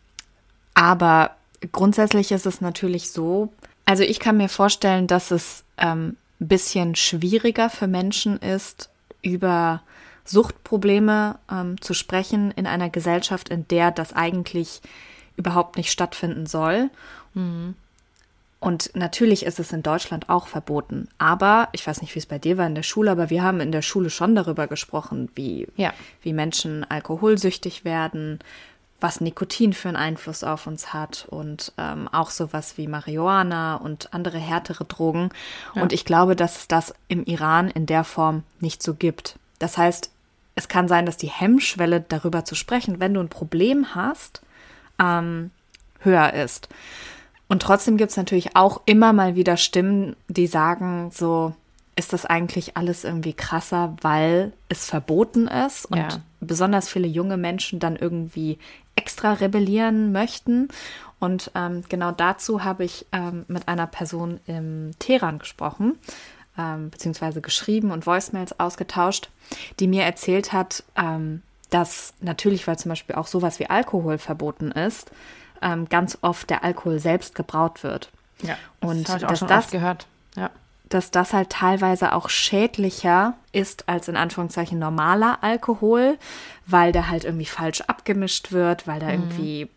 aber 0.75 1.37
grundsätzlich 1.71 2.33
ist 2.33 2.47
es 2.47 2.61
natürlich 2.61 3.11
so, 3.11 3.53
also 3.85 4.03
ich 4.03 4.19
kann 4.19 4.37
mir 4.37 4.49
vorstellen, 4.49 5.07
dass 5.07 5.31
es 5.31 5.65
ähm, 5.77 6.17
bisschen 6.49 6.95
schwieriger 6.95 7.71
für 7.71 7.87
Menschen 7.87 8.39
ist, 8.39 8.91
über 9.23 9.83
Suchtprobleme 10.25 11.39
ähm, 11.51 11.81
zu 11.81 11.95
sprechen 11.95 12.53
in 12.53 12.67
einer 12.67 12.91
Gesellschaft, 12.91 13.49
in 13.49 13.67
der 13.69 13.91
das 13.91 14.13
eigentlich 14.13 14.81
überhaupt 15.37 15.77
nicht 15.77 15.91
stattfinden 15.91 16.47
soll. 16.47 16.91
Mhm. 17.35 17.75
Und 18.61 18.95
natürlich 18.95 19.45
ist 19.45 19.59
es 19.59 19.73
in 19.73 19.83
Deutschland 19.83 20.29
auch 20.29 20.47
verboten. 20.47 21.09
Aber 21.19 21.69
ich 21.73 21.85
weiß 21.85 22.01
nicht, 22.01 22.15
wie 22.15 22.21
es 22.21 22.27
bei 22.27 22.39
dir 22.39 22.59
war 22.59 22.67
in 22.69 22.77
der 22.77 22.85
Schule, 22.85 23.11
aber 23.11 23.29
wir 23.29 23.43
haben 23.43 23.59
in 23.59 23.73
der 23.73 23.83
Schule 23.83 24.09
schon 24.09 24.37
darüber 24.37 24.69
gesprochen, 24.69 25.29
wie, 25.35 25.67
ja. 25.77 25.93
wie 26.23 26.33
Menschen 26.33 26.89
alkoholsüchtig 26.89 27.85
werden, 27.85 28.39
was 29.03 29.21
Nikotin 29.21 29.73
für 29.73 29.89
einen 29.89 29.97
Einfluss 29.97 30.45
auf 30.45 30.67
uns 30.67 30.93
hat 30.93 31.27
und 31.29 31.73
ähm, 31.79 32.09
auch 32.09 32.31
sowas 32.31 32.79
wie 32.79 32.87
Marihuana 32.87 33.77
und 33.77 34.15
andere 34.15 34.39
härtere 34.39 34.85
Drogen. 34.85 35.31
Ja. 35.75 35.83
Und 35.83 35.93
ich 35.93 36.05
glaube, 36.05 36.37
dass 36.37 36.57
es 36.57 36.69
das 36.69 36.95
im 37.09 37.25
Iran 37.25 37.69
in 37.69 37.87
der 37.87 38.05
Form 38.05 38.45
nicht 38.61 38.83
so 38.83 38.95
gibt. 38.95 39.39
Das 39.59 39.77
heißt, 39.77 40.11
es 40.55 40.69
kann 40.69 40.89
sein, 40.89 41.07
dass 41.07 41.17
die 41.17 41.31
Hemmschwelle 41.31 42.01
darüber 42.01 42.45
zu 42.45 42.55
sprechen, 42.55 43.01
wenn 43.01 43.15
du 43.15 43.21
ein 43.21 43.29
Problem 43.29 43.95
hast, 43.95 44.43
ähm, 44.99 45.51
höher 46.01 46.33
ist. 46.35 46.69
Und 47.49 47.63
trotzdem 47.63 47.97
gibt 47.97 48.11
es 48.11 48.17
natürlich 48.17 48.57
auch 48.57 48.81
immer 48.87 49.13
mal 49.13 49.35
wieder 49.35 49.57
Stimmen, 49.57 50.17
die 50.29 50.47
sagen, 50.47 51.11
so 51.13 51.55
ist 51.95 52.13
das 52.13 52.25
eigentlich 52.25 52.77
alles 52.77 53.05
irgendwie 53.05 53.35
krasser, 53.35 53.95
weil 54.01 54.53
es 54.69 54.87
verboten 54.87 55.47
ist 55.47 55.87
und 55.87 55.99
ja. 55.99 56.09
besonders 56.41 56.89
viele 56.89 57.07
junge 57.07 57.37
Menschen 57.37 57.81
dann 57.81 57.97
irgendwie 57.97 58.59
extra 58.97 59.35
rebellieren 59.35 60.13
möchten. 60.13 60.69
Und 61.19 61.51
ähm, 61.55 61.85
genau 61.89 62.11
dazu 62.11 62.65
habe 62.65 62.85
ich 62.85 63.07
ähm, 63.13 63.45
mit 63.47 63.69
einer 63.69 63.87
Person 63.87 64.41
im 64.47 64.93
Teheran 64.99 65.39
gesprochen, 65.39 65.99
ähm, 66.59 66.91
beziehungsweise 66.91 67.41
geschrieben 67.41 67.91
und 67.91 68.07
Voicemails 68.07 68.59
ausgetauscht, 68.59 69.31
die 69.79 69.87
mir 69.87 70.03
erzählt 70.03 70.53
hat, 70.53 70.83
ähm, 70.97 71.43
dass 71.71 72.15
natürlich, 72.21 72.67
weil 72.67 72.79
zum 72.79 72.91
Beispiel 72.91 73.17
auch 73.17 73.27
sowas 73.27 73.59
wie 73.59 73.71
Alkohol 73.71 74.19
verboten 74.19 74.73
ist, 74.73 75.11
ähm, 75.63 75.89
ganz 75.89 76.19
oft 76.23 76.51
der 76.51 76.65
Alkohol 76.65 76.99
selbst 76.99 77.35
gebraut 77.35 77.83
wird. 77.83 78.11
Ja, 78.43 78.57
das 78.81 78.91
und 78.91 79.09
habe 79.09 79.19
ich 79.19 79.25
auch 79.25 79.31
dass 79.31 79.39
schon 79.39 79.49
das, 79.49 79.71
gehört. 79.71 80.07
Dass 80.93 81.11
das 81.11 81.33
halt 81.33 81.51
teilweise 81.51 82.13
auch 82.13 82.29
schädlicher 82.29 83.35
ist 83.53 83.89
als 83.89 84.09
in 84.09 84.17
Anführungszeichen 84.17 84.79
normaler 84.79 85.39
Alkohol, 85.43 86.19
weil 86.67 86.93
der 86.93 87.09
halt 87.09 87.25
irgendwie 87.25 87.47
falsch 87.47 87.81
abgemischt 87.83 88.53
wird, 88.53 88.87
weil 88.87 89.01
da 89.01 89.07
mhm. 89.07 89.13
irgendwie 89.13 89.69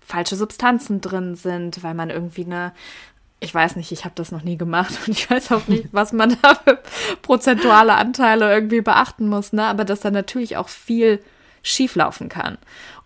falsche 0.00 0.36
Substanzen 0.36 1.00
drin 1.00 1.34
sind, 1.34 1.82
weil 1.82 1.94
man 1.94 2.10
irgendwie 2.10 2.44
eine 2.44 2.72
ich 3.40 3.54
weiß 3.54 3.76
nicht, 3.76 3.92
ich 3.92 4.04
habe 4.04 4.14
das 4.16 4.32
noch 4.32 4.42
nie 4.42 4.56
gemacht 4.56 4.98
und 5.06 5.16
ich 5.16 5.30
weiß 5.30 5.52
auch 5.52 5.68
nicht, 5.68 5.88
was 5.92 6.12
man 6.12 6.36
da 6.42 6.54
für 6.54 6.78
prozentuale 7.22 7.94
Anteile 7.94 8.52
irgendwie 8.52 8.80
beachten 8.80 9.28
muss, 9.28 9.52
ne? 9.52 9.64
Aber 9.64 9.84
dass 9.84 10.00
da 10.00 10.10
natürlich 10.10 10.56
auch 10.56 10.68
viel 10.68 11.22
schieflaufen 11.62 12.28
kann. 12.28 12.58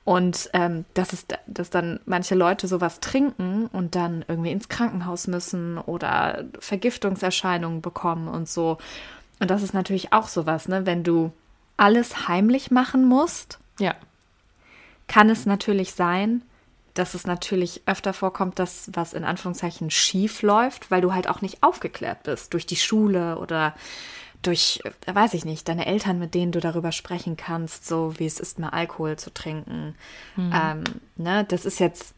Und 0.04 0.50
ähm, 0.52 0.84
dass, 0.94 1.12
es, 1.12 1.26
dass 1.46 1.70
dann 1.70 2.00
manche 2.06 2.34
Leute 2.34 2.66
sowas 2.66 2.98
trinken 2.98 3.66
und 3.66 3.94
dann 3.94 4.24
irgendwie 4.26 4.50
ins 4.50 4.68
Krankenhaus 4.68 5.28
müssen 5.28 5.78
oder 5.78 6.44
Vergiftungserscheinungen 6.58 7.82
bekommen 7.82 8.26
und 8.26 8.48
so. 8.48 8.78
Und 9.38 9.50
das 9.50 9.62
ist 9.62 9.74
natürlich 9.74 10.12
auch 10.12 10.26
sowas, 10.26 10.66
ne? 10.66 10.86
Wenn 10.86 11.04
du 11.04 11.32
alles 11.76 12.28
heimlich 12.28 12.70
machen 12.70 13.06
musst, 13.06 13.58
ja. 13.78 13.94
kann 15.06 15.30
es 15.30 15.46
natürlich 15.46 15.94
sein, 15.94 16.42
dass 16.94 17.14
es 17.14 17.26
natürlich 17.26 17.82
öfter 17.86 18.12
vorkommt, 18.12 18.58
dass 18.58 18.90
was 18.92 19.14
in 19.14 19.24
Anführungszeichen 19.24 19.90
schief 19.90 20.42
läuft, 20.42 20.90
weil 20.90 21.00
du 21.00 21.14
halt 21.14 21.28
auch 21.28 21.40
nicht 21.40 21.62
aufgeklärt 21.62 22.24
bist 22.24 22.52
durch 22.52 22.66
die 22.66 22.76
Schule 22.76 23.38
oder 23.38 23.74
durch, 24.42 24.80
äh, 25.06 25.14
weiß 25.14 25.34
ich 25.34 25.44
nicht, 25.44 25.68
deine 25.68 25.86
Eltern, 25.86 26.18
mit 26.18 26.34
denen 26.34 26.52
du 26.52 26.60
darüber 26.60 26.92
sprechen 26.92 27.36
kannst, 27.36 27.86
so 27.86 28.18
wie 28.18 28.26
es 28.26 28.40
ist, 28.40 28.58
mal 28.58 28.70
Alkohol 28.70 29.16
zu 29.16 29.32
trinken. 29.32 29.94
Mhm. 30.36 30.52
Ähm, 30.54 30.84
ne, 31.16 31.44
das 31.44 31.64
ist 31.64 31.80
jetzt 31.80 32.14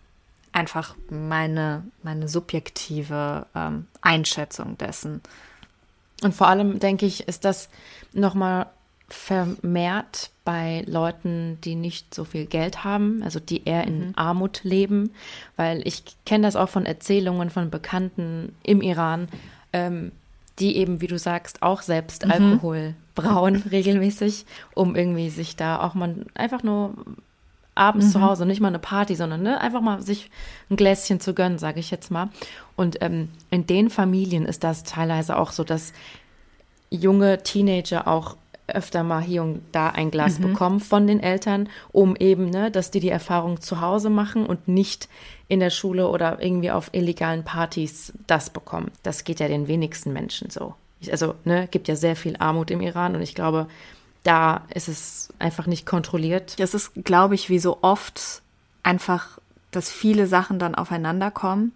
einfach 0.52 0.95
meine, 1.11 1.85
meine 2.02 2.28
subjektive 2.28 3.47
ähm, 3.54 3.87
Einschätzung 4.00 4.78
dessen. 4.78 5.21
Und 6.23 6.35
vor 6.35 6.49
allem, 6.49 6.78
denke 6.78 7.07
ich, 7.07 7.28
ist 7.28 7.45
das 7.45 7.69
nochmal 8.12 8.66
vermehrt 9.09 10.31
bei 10.45 10.85
Leuten, 10.87 11.59
die 11.62 11.75
nicht 11.75 12.14
so 12.14 12.25
viel 12.25 12.47
Geld 12.47 12.85
haben, 12.85 13.23
also 13.23 13.40
die 13.40 13.64
eher 13.64 13.85
in 13.85 14.09
mhm. 14.09 14.12
Armut 14.16 14.64
leben, 14.64 15.11
weil 15.57 15.87
ich 15.87 16.04
kenne 16.25 16.47
das 16.47 16.57
auch 16.57 16.69
von 16.69 16.87
Erzählungen 16.87 17.50
von 17.50 17.71
Bekannten 17.71 18.54
im 18.62 18.81
Iran, 18.81 19.28
ähm, 19.73 20.12
die 20.59 20.77
eben, 20.77 21.01
wie 21.01 21.07
du 21.07 21.19
sagst, 21.19 21.63
auch 21.63 21.83
selbst 21.83 22.25
mhm. 22.25 22.33
Alkohol 22.33 22.95
brauen 23.15 23.57
regelmäßig, 23.71 24.47
um 24.75 24.97
irgendwie 24.97 25.31
sich 25.31 25.57
da 25.57 25.81
auch 25.81 25.95
mal 25.95 26.27
einfach 26.35 26.63
nur 26.63 26.95
abends 27.75 28.07
mhm. 28.07 28.11
zu 28.11 28.23
Hause, 28.23 28.47
nicht 28.47 28.61
mal 28.61 28.69
eine 28.69 28.79
Party, 28.79 29.17
sondern 29.17 29.43
ne, 29.43 29.61
einfach 29.61 29.81
mal 29.81 30.01
sich 30.01 30.31
ein 30.71 30.77
Gläschen 30.77 31.21
zu 31.21 31.35
gönnen, 31.35 31.59
sage 31.59 31.81
ich 31.81 31.91
jetzt 31.91 32.11
mal. 32.11 32.29
Und 32.77 32.99
ähm, 33.03 33.31
in 33.51 33.67
den 33.67 33.91
Familien 33.91 34.47
ist 34.47 34.65
das 34.65 34.85
teilweise 34.85 35.37
auch 35.37 35.51
so, 35.51 35.65
dass 35.65 35.93
junge 36.91 37.43
Teenager 37.43 38.07
auch 38.07 38.37
öfter 38.66 39.02
mal 39.02 39.21
hier 39.21 39.42
und 39.42 39.62
da 39.73 39.90
ein 39.90 40.11
Glas 40.11 40.38
mhm. 40.38 40.52
bekommen 40.52 40.80
von 40.80 41.06
den 41.06 41.21
Eltern, 41.21 41.68
um 41.92 42.16
eben, 42.16 42.50
ne, 42.50 42.71
dass 42.71 42.90
die 42.90 43.00
die 43.00 43.11
Erfahrung 43.11 43.61
zu 43.61 43.80
Hause 43.80 44.11
machen 44.11 44.47
und 44.47 44.68
nicht 44.68 45.09
in 45.49 45.61
der 45.61 45.71
Schule 45.71 46.09
oder 46.09 46.42
irgendwie 46.42 46.71
auf 46.71 46.88
illegalen 46.92 47.44
Partys 47.44 48.12
das 48.26 48.50
bekommen. 48.50 48.90
Das 49.02 49.25
geht 49.25 49.40
ja 49.40 49.49
den 49.49 49.68
wenigsten 49.68 50.12
Menschen 50.12 50.50
so. 50.50 50.75
Also, 51.11 51.35
ne, 51.44 51.68
gibt 51.71 51.88
ja 51.88 51.97
sehr 51.97 52.16
viel 52.16 52.37
Armut 52.38 52.71
im 52.71 52.80
Iran 52.80 53.14
und 53.14 53.21
ich 53.21 53.35
glaube, 53.35 53.66
da 54.23 54.62
ist 54.73 54.88
es 54.88 55.28
einfach 55.38 55.66
nicht 55.66 55.85
kontrolliert. 55.85 56.56
Es 56.59 56.73
ist, 56.73 56.92
glaube 57.04 57.35
ich, 57.35 57.50
wie 57.50 57.59
so 57.59 57.78
oft 57.83 58.40
einfach, 58.83 59.38
dass 59.71 59.90
viele 59.90 60.26
Sachen 60.26 60.59
dann 60.59 60.75
aufeinander 60.75 61.30
kommen 61.30 61.73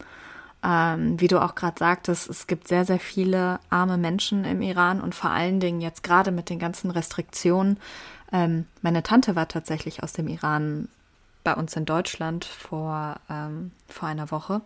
ähm, 0.62 1.21
wie 1.21 1.29
du 1.29 1.41
auch 1.41 1.55
gerade 1.55 1.79
sagtest, 1.79 2.29
es 2.29 2.47
gibt 2.47 2.69
sehr, 2.69 2.85
sehr 2.85 2.99
viele 2.99 3.61
arme 3.71 3.97
Menschen 3.97 4.45
im 4.45 4.61
Iran 4.62 5.00
und 5.00 5.15
vor 5.15 5.31
allen 5.31 5.61
Dingen 5.61 5.81
jetzt 5.81 6.03
gerade 6.03 6.31
mit 6.31 6.50
den 6.50 6.59
ganzen 6.59 6.91
Restriktionen. 6.91 7.79
Ähm, 8.33 8.67
meine 8.83 9.03
Tante 9.03 9.37
war 9.37 9.49
tatsächlich 9.49 10.03
aus 10.03 10.12
dem 10.12 10.29
Iran 10.29 10.88
bei 11.45 11.55
uns 11.55 11.77
in 11.77 11.85
Deutschland 11.85 12.45
vor, 12.45 13.17
ähm, 13.31 13.71
vor 13.88 14.09
einer 14.09 14.31
Woche 14.31 14.61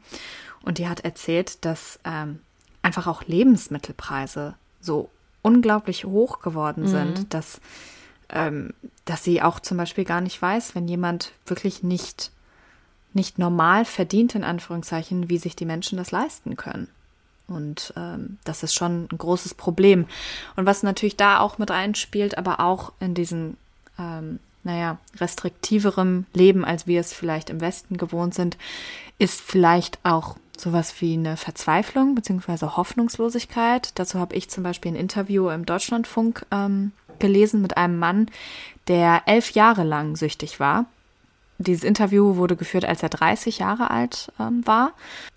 und 0.62 0.78
die 0.78 0.88
hat 0.88 1.00
erzählt, 1.00 1.64
dass 1.64 2.00
ähm, 2.04 2.40
einfach 2.80 3.06
auch 3.06 3.22
Lebensmittelpreise 3.24 4.54
so 4.80 5.10
unglaublich 5.42 6.04
hoch 6.04 6.40
geworden 6.40 6.86
sind, 6.88 7.18
mhm. 7.18 7.28
dass, 7.28 7.60
ähm, 8.30 8.72
dass 9.04 9.24
sie 9.24 9.42
auch 9.42 9.60
zum 9.60 9.76
Beispiel 9.76 10.04
gar 10.04 10.20
nicht 10.20 10.40
weiß, 10.40 10.74
wenn 10.74 10.88
jemand 10.88 11.32
wirklich 11.46 11.82
nicht 11.82 12.32
nicht 13.14 13.38
normal 13.38 13.84
verdient, 13.84 14.34
in 14.34 14.44
Anführungszeichen, 14.44 15.28
wie 15.28 15.38
sich 15.38 15.56
die 15.56 15.66
Menschen 15.66 15.98
das 15.98 16.10
leisten 16.10 16.56
können. 16.56 16.88
Und 17.48 17.92
ähm, 17.96 18.38
das 18.44 18.62
ist 18.62 18.74
schon 18.74 19.08
ein 19.10 19.18
großes 19.18 19.54
Problem. 19.54 20.06
Und 20.56 20.66
was 20.66 20.82
natürlich 20.82 21.16
da 21.16 21.40
auch 21.40 21.58
mit 21.58 21.70
reinspielt, 21.70 22.38
aber 22.38 22.60
auch 22.60 22.92
in 23.00 23.14
diesem, 23.14 23.56
ähm, 23.98 24.38
naja, 24.64 24.98
restriktiverem 25.18 26.26
Leben, 26.32 26.64
als 26.64 26.86
wir 26.86 27.00
es 27.00 27.12
vielleicht 27.12 27.50
im 27.50 27.60
Westen 27.60 27.96
gewohnt 27.96 28.34
sind, 28.34 28.56
ist 29.18 29.40
vielleicht 29.40 29.98
auch 30.04 30.36
sowas 30.56 31.00
wie 31.00 31.14
eine 31.14 31.36
Verzweiflung 31.36 32.14
beziehungsweise 32.14 32.76
Hoffnungslosigkeit. 32.76 33.90
Dazu 33.96 34.18
habe 34.18 34.34
ich 34.34 34.48
zum 34.48 34.62
Beispiel 34.62 34.92
ein 34.92 34.96
Interview 34.96 35.48
im 35.48 35.66
Deutschlandfunk 35.66 36.46
ähm, 36.50 36.92
gelesen 37.18 37.60
mit 37.62 37.76
einem 37.76 37.98
Mann, 37.98 38.30
der 38.88 39.22
elf 39.26 39.50
Jahre 39.52 39.84
lang 39.84 40.16
süchtig 40.16 40.60
war 40.60 40.86
dieses 41.62 41.84
Interview 41.84 42.36
wurde 42.36 42.56
geführt, 42.56 42.84
als 42.84 43.02
er 43.02 43.08
30 43.08 43.58
Jahre 43.58 43.90
alt 43.90 44.32
ähm, 44.38 44.66
war. 44.66 44.92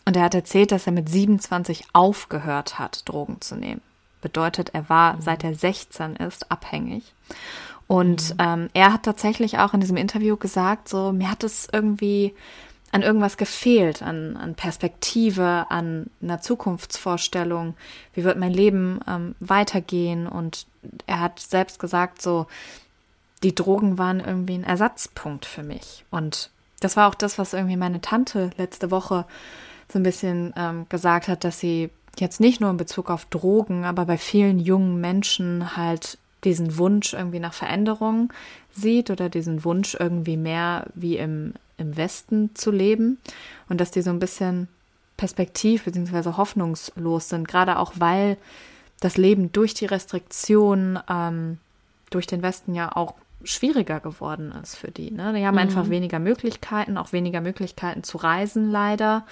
Und 0.06 0.16
er 0.16 0.24
hat 0.24 0.36
erzählt, 0.36 0.72
dass 0.72 0.86
er 0.86 0.94
mit 0.94 1.10
27 1.10 1.86
aufgehört 1.94 2.80
hat, 2.80 3.08
Drogen 3.08 3.42
zu 3.42 3.56
nehmen. 3.56 3.82
Bedeutet, 4.22 4.72
er 4.74 4.90
war, 4.90 5.22
seit 5.22 5.44
er 5.44 5.56
16 5.56 6.16
ist, 6.16 6.52
abhängig. 6.52 7.14
Und 7.88 8.32
mhm. 8.32 8.38
ähm, 8.40 8.70
er 8.74 8.94
hat 8.94 9.04
tatsächlich 9.04 9.60
auch 9.60 9.74
in 9.74 9.80
diesem 9.80 9.98
Interview 9.98 10.38
gesagt, 10.38 10.90
so, 10.90 11.12
mir 11.12 11.30
hat 11.30 11.44
es 11.44 11.68
irgendwie 11.72 12.34
an 12.92 13.02
irgendwas 13.02 13.36
gefehlt, 13.36 14.02
an, 14.02 14.38
an 14.38 14.56
Perspektive, 14.56 15.66
an 15.70 16.10
einer 16.22 16.42
Zukunftsvorstellung, 16.42 17.76
wie 18.14 18.24
wird 18.24 18.40
mein 18.40 18.54
Leben 18.54 19.00
ähm, 19.08 19.36
weitergehen. 19.42 20.28
Und 20.28 20.66
er 21.06 21.20
hat 21.20 21.40
selbst 21.40 21.78
gesagt, 21.80 22.22
so, 22.22 22.48
die 23.44 23.56
Drogen 23.56 23.98
waren 23.98 24.20
irgendwie 24.20 24.56
ein 24.56 24.64
Ersatzpunkt 24.64 25.46
für 25.46 25.64
mich. 25.64 26.06
Und 26.12 26.50
das 26.80 26.98
war 26.98 27.10
auch 27.10 27.16
das, 27.16 27.38
was 27.38 27.54
irgendwie 27.54 27.78
meine 27.78 28.02
Tante 28.02 28.50
letzte 28.58 28.92
Woche 28.92 29.26
so 29.92 30.00
ein 30.00 30.04
bisschen 30.04 30.54
ähm, 30.58 30.88
gesagt 30.90 31.28
hat, 31.28 31.44
dass 31.44 31.60
sie 31.60 31.90
jetzt 32.20 32.40
nicht 32.40 32.62
nur 32.62 32.70
in 32.70 32.78
Bezug 32.78 33.10
auf 33.10 33.26
Drogen, 33.26 33.86
aber 33.86 34.06
bei 34.06 34.18
vielen 34.18 34.60
jungen 34.60 35.00
Menschen 35.00 35.76
halt 35.76 36.18
diesen 36.44 36.78
Wunsch 36.78 37.14
irgendwie 37.14 37.40
nach 37.40 37.54
Veränderung 37.54 38.32
sieht 38.72 39.10
oder 39.10 39.30
diesen 39.30 39.64
Wunsch 39.64 39.96
irgendwie 40.00 40.38
mehr 40.38 40.88
wie 40.94 41.18
im, 41.18 41.54
im 41.78 41.98
Westen 41.98 42.56
zu 42.56 42.72
leben 42.72 43.18
und 43.68 43.82
dass 43.82 43.92
die 43.92 44.02
so 44.02 44.12
ein 44.12 44.20
bisschen 44.20 44.68
perspektiv 45.18 45.86
bzw. 45.86 46.34
hoffnungslos 46.38 47.30
sind, 47.30 47.48
gerade 47.48 47.80
auch 47.80 47.94
weil 47.96 48.38
das 49.00 49.18
Leben 49.18 49.52
durch 49.52 49.74
die 49.74 49.86
Restriktion 49.86 51.00
ähm, 51.10 51.58
durch 52.10 52.28
den 52.28 52.42
Westen 52.42 52.76
ja 52.76 52.96
auch 52.96 53.16
schwieriger 53.46 54.00
geworden 54.00 54.52
ist 54.62 54.76
für 54.76 54.92
die. 54.92 55.12
Ne? 55.12 55.34
Die 55.34 55.46
haben 55.46 55.56
mhm. 55.56 55.60
einfach 55.60 55.90
weniger 55.90 56.20
Möglichkeiten, 56.20 56.98
auch 56.98 57.14
weniger 57.14 57.42
Möglichkeiten 57.42 58.04
zu 58.04 58.18
reisen, 58.18 58.72
leider. 58.72 59.26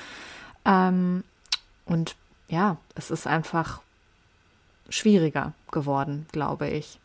Ähm, 0.65 1.24
und 1.86 2.15
ja, 2.48 2.77
es 2.96 3.12
ist 3.12 3.27
einfach 3.27 3.82
schwieriger 4.89 5.53
geworden, 5.72 6.27
glaube 6.32 6.70
ich. 6.70 7.00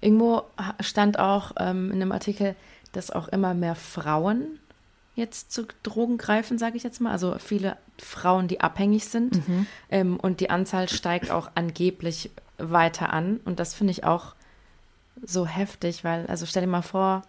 Irgendwo 0.00 0.42
stand 0.80 1.18
auch 1.18 1.52
ähm, 1.58 1.90
in 1.90 2.02
einem 2.02 2.12
Artikel, 2.12 2.56
dass 2.92 3.10
auch 3.10 3.28
immer 3.28 3.54
mehr 3.54 3.74
Frauen 3.74 4.58
jetzt 5.14 5.52
zu 5.52 5.66
Drogen 5.82 6.18
greifen, 6.18 6.58
sage 6.58 6.76
ich 6.76 6.82
jetzt 6.82 7.00
mal. 7.00 7.12
Also 7.12 7.36
viele 7.38 7.76
Frauen, 7.98 8.48
die 8.48 8.60
abhängig 8.60 9.06
sind. 9.06 9.48
Mhm. 9.48 9.66
Ähm, 9.88 10.20
und 10.20 10.40
die 10.40 10.50
Anzahl 10.50 10.88
steigt 10.88 11.30
auch 11.30 11.50
angeblich 11.54 12.30
weiter 12.58 13.12
an. 13.12 13.40
Und 13.44 13.60
das 13.60 13.74
finde 13.74 13.92
ich 13.92 14.04
auch 14.04 14.34
so 15.26 15.46
heftig, 15.46 16.04
weil, 16.04 16.26
also 16.26 16.46
stell 16.46 16.62
dir 16.62 16.68
mal 16.68 16.82
vor, 16.82 17.22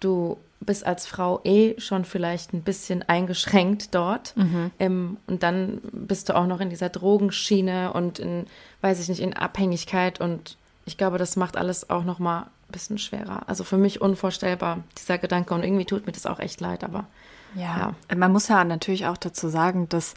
du 0.00 0.38
bist 0.60 0.86
als 0.86 1.06
Frau 1.06 1.40
eh 1.44 1.78
schon 1.80 2.04
vielleicht 2.04 2.52
ein 2.52 2.62
bisschen 2.62 3.02
eingeschränkt 3.02 3.94
dort. 3.94 4.36
Mhm. 4.36 4.70
Ähm, 4.78 5.16
und 5.26 5.42
dann 5.42 5.80
bist 5.92 6.28
du 6.28 6.36
auch 6.36 6.46
noch 6.46 6.60
in 6.60 6.68
dieser 6.68 6.90
Drogenschiene 6.90 7.92
und 7.92 8.18
in, 8.18 8.46
weiß 8.82 9.00
ich 9.00 9.08
nicht, 9.08 9.20
in 9.20 9.34
Abhängigkeit. 9.34 10.20
Und 10.20 10.58
ich 10.84 10.98
glaube, 10.98 11.18
das 11.18 11.36
macht 11.36 11.56
alles 11.56 11.88
auch 11.88 12.04
noch 12.04 12.18
mal 12.18 12.42
ein 12.42 12.72
bisschen 12.72 12.98
schwerer. 12.98 13.48
Also 13.48 13.64
für 13.64 13.78
mich 13.78 14.02
unvorstellbar, 14.02 14.84
dieser 14.98 15.16
Gedanke. 15.16 15.54
Und 15.54 15.64
irgendwie 15.64 15.86
tut 15.86 16.06
mir 16.06 16.12
das 16.12 16.26
auch 16.26 16.38
echt 16.38 16.60
leid, 16.60 16.84
aber 16.84 17.06
ja. 17.54 17.94
ja. 18.10 18.16
Man 18.16 18.30
muss 18.30 18.48
ja 18.48 18.62
natürlich 18.64 19.06
auch 19.06 19.16
dazu 19.16 19.48
sagen, 19.48 19.88
dass 19.88 20.14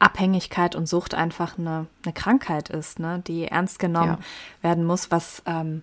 Abhängigkeit 0.00 0.74
und 0.74 0.88
Sucht 0.88 1.14
einfach 1.14 1.56
eine, 1.56 1.86
eine 2.04 2.12
Krankheit 2.12 2.68
ist, 2.68 2.98
ne, 2.98 3.22
die 3.26 3.46
ernst 3.46 3.78
genommen 3.78 4.18
ja. 4.18 4.68
werden 4.68 4.84
muss, 4.84 5.10
was 5.10 5.42
ähm, 5.46 5.82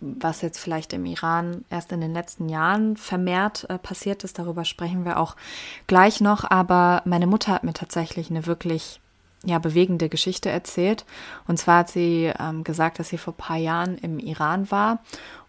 was 0.00 0.42
jetzt 0.42 0.58
vielleicht 0.58 0.92
im 0.92 1.04
Iran 1.04 1.64
erst 1.70 1.92
in 1.92 2.00
den 2.00 2.14
letzten 2.14 2.48
Jahren 2.48 2.96
vermehrt 2.96 3.68
äh, 3.68 3.78
passiert 3.78 4.24
ist. 4.24 4.38
Darüber 4.38 4.64
sprechen 4.64 5.04
wir 5.04 5.18
auch 5.18 5.36
gleich 5.86 6.20
noch. 6.20 6.50
Aber 6.50 7.02
meine 7.04 7.26
Mutter 7.26 7.52
hat 7.52 7.64
mir 7.64 7.74
tatsächlich 7.74 8.30
eine 8.30 8.46
wirklich 8.46 9.00
ja, 9.44 9.58
bewegende 9.58 10.08
Geschichte 10.08 10.50
erzählt. 10.50 11.04
Und 11.46 11.58
zwar 11.58 11.80
hat 11.80 11.90
sie 11.90 12.32
ähm, 12.38 12.64
gesagt, 12.64 12.98
dass 12.98 13.10
sie 13.10 13.18
vor 13.18 13.34
ein 13.34 13.38
paar 13.38 13.56
Jahren 13.56 13.98
im 13.98 14.18
Iran 14.18 14.70
war 14.70 14.98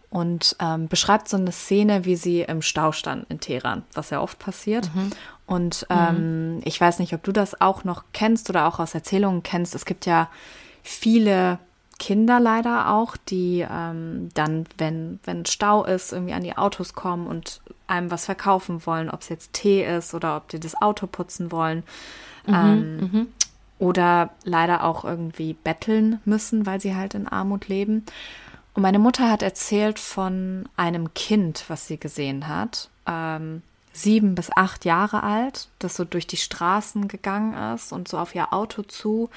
und 0.09 0.55
ähm, 0.59 0.87
beschreibt 0.87 1.27
so 1.27 1.37
eine 1.37 1.51
Szene, 1.51 2.05
wie 2.05 2.15
sie 2.15 2.41
im 2.41 2.61
Stau 2.61 2.91
stand 2.91 3.29
in 3.29 3.39
Teheran, 3.39 3.83
was 3.93 4.09
ja 4.09 4.21
oft 4.21 4.39
passiert. 4.39 4.93
Mhm. 4.93 5.09
Und 5.45 5.87
ähm, 5.89 6.55
mhm. 6.55 6.61
ich 6.65 6.79
weiß 6.79 6.99
nicht, 6.99 7.13
ob 7.13 7.23
du 7.23 7.31
das 7.31 7.59
auch 7.59 7.83
noch 7.83 8.03
kennst 8.13 8.49
oder 8.49 8.67
auch 8.67 8.79
aus 8.79 8.93
Erzählungen 8.93 9.43
kennst. 9.43 9.75
Es 9.75 9.85
gibt 9.85 10.05
ja 10.05 10.29
viele 10.83 11.59
Kinder 11.99 12.39
leider 12.39 12.91
auch, 12.91 13.17
die 13.17 13.65
ähm, 13.69 14.29
dann, 14.33 14.65
wenn, 14.77 15.19
wenn 15.23 15.45
Stau 15.45 15.83
ist, 15.85 16.13
irgendwie 16.13 16.33
an 16.33 16.43
die 16.43 16.57
Autos 16.57 16.93
kommen 16.93 17.27
und 17.27 17.61
einem 17.87 18.11
was 18.11 18.25
verkaufen 18.25 18.85
wollen, 18.85 19.09
ob 19.09 19.21
es 19.21 19.29
jetzt 19.29 19.53
Tee 19.53 19.85
ist 19.85 20.13
oder 20.13 20.37
ob 20.37 20.49
die 20.49 20.59
das 20.59 20.81
Auto 20.81 21.07
putzen 21.07 21.51
wollen. 21.51 21.83
Mhm, 22.45 22.53
ähm, 22.53 22.97
mhm. 22.99 23.27
Oder 23.79 24.31
leider 24.43 24.83
auch 24.83 25.05
irgendwie 25.05 25.53
betteln 25.53 26.19
müssen, 26.25 26.65
weil 26.65 26.81
sie 26.81 26.95
halt 26.95 27.13
in 27.13 27.27
Armut 27.27 27.67
leben. 27.67 28.05
Und 28.73 28.81
meine 28.81 28.99
Mutter 28.99 29.29
hat 29.29 29.41
erzählt 29.41 29.99
von 29.99 30.67
einem 30.75 31.13
Kind, 31.13 31.65
was 31.67 31.87
sie 31.87 31.99
gesehen 31.99 32.47
hat, 32.47 32.89
ähm, 33.07 33.61
sieben 33.91 34.35
bis 34.35 34.51
acht 34.55 34.85
Jahre 34.85 35.23
alt, 35.23 35.69
das 35.79 35.95
so 35.95 36.05
durch 36.05 36.27
die 36.27 36.37
Straßen 36.37 37.07
gegangen 37.07 37.73
ist 37.73 37.91
und 37.91 38.07
so 38.07 38.17
auf 38.17 38.35
ihr 38.35 38.53
Auto 38.53 38.83
zu. 38.83 39.29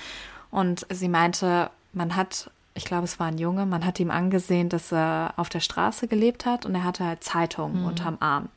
Und 0.51 0.87
sie 0.91 1.09
meinte, 1.09 1.71
man 1.93 2.17
hat, 2.17 2.51
ich 2.75 2.85
glaube, 2.85 3.05
es 3.05 3.19
war 3.19 3.27
ein 3.27 3.39
Junge, 3.39 3.67
man 3.67 3.85
hat 3.85 4.01
ihm 4.01 4.11
angesehen, 4.11 4.69
dass 4.69 4.93
er 4.93 5.35
auf 5.37 5.49
der 5.49 5.61
Straße 5.61 6.09
gelebt 6.09 6.47
hat 6.47 6.67
und 6.67 6.75
er 6.75 6.85
hatte 6.85 7.05
halt 7.05 7.25
Zeitungen 7.25 7.81
mhm. 7.81 7.87
unterm 7.87 8.17
Arm. 8.21 8.49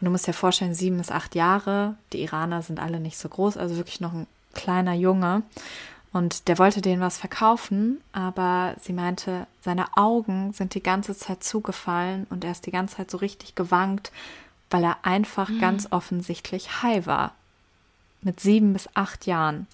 Und 0.00 0.04
du 0.04 0.10
musst 0.10 0.26
dir 0.26 0.32
vorstellen, 0.32 0.74
sieben 0.74 0.98
bis 0.98 1.10
acht 1.10 1.34
Jahre, 1.34 1.96
die 2.12 2.22
Iraner 2.22 2.62
sind 2.62 2.78
alle 2.78 3.00
nicht 3.00 3.18
so 3.18 3.28
groß, 3.28 3.56
also 3.56 3.76
wirklich 3.76 4.00
noch 4.00 4.12
ein 4.12 4.26
kleiner 4.54 4.94
Junge. 4.94 5.42
Und 6.12 6.48
der 6.48 6.58
wollte 6.58 6.80
denen 6.80 7.02
was 7.02 7.18
verkaufen, 7.18 8.00
aber 8.12 8.74
sie 8.80 8.92
meinte, 8.92 9.46
seine 9.60 9.96
Augen 9.96 10.52
sind 10.52 10.74
die 10.74 10.82
ganze 10.82 11.14
Zeit 11.16 11.44
zugefallen 11.44 12.26
und 12.30 12.44
er 12.44 12.52
ist 12.52 12.64
die 12.66 12.70
ganze 12.70 12.96
Zeit 12.96 13.10
so 13.10 13.18
richtig 13.18 13.54
gewankt, 13.54 14.10
weil 14.70 14.84
er 14.84 14.98
einfach 15.02 15.48
mhm. 15.48 15.60
ganz 15.60 15.88
offensichtlich 15.90 16.82
high 16.82 17.06
war. 17.06 17.32
Mit 18.22 18.40
sieben 18.40 18.72
bis 18.72 18.88
acht 18.94 19.26
Jahren. 19.26 19.66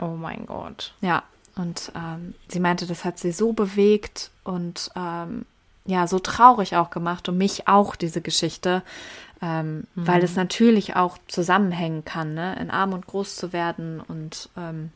Oh 0.00 0.16
mein 0.16 0.46
Gott. 0.46 0.94
Ja, 1.00 1.22
und 1.56 1.90
ähm, 1.94 2.34
sie 2.48 2.60
meinte, 2.60 2.86
das 2.86 3.04
hat 3.04 3.18
sie 3.18 3.32
so 3.32 3.52
bewegt 3.52 4.30
und 4.44 4.90
ähm, 4.94 5.46
ja, 5.86 6.06
so 6.06 6.18
traurig 6.18 6.76
auch 6.76 6.90
gemacht 6.90 7.28
und 7.28 7.38
mich 7.38 7.68
auch 7.68 7.96
diese 7.96 8.20
Geschichte, 8.20 8.82
ähm, 9.40 9.86
mhm. 9.94 10.06
weil 10.06 10.22
es 10.22 10.36
natürlich 10.36 10.96
auch 10.96 11.18
zusammenhängen 11.28 12.04
kann, 12.04 12.34
ne? 12.34 12.56
in 12.60 12.70
arm 12.70 12.92
und 12.92 13.06
groß 13.06 13.36
zu 13.36 13.52
werden 13.52 14.00
und 14.00 14.50
ähm, 14.56 14.90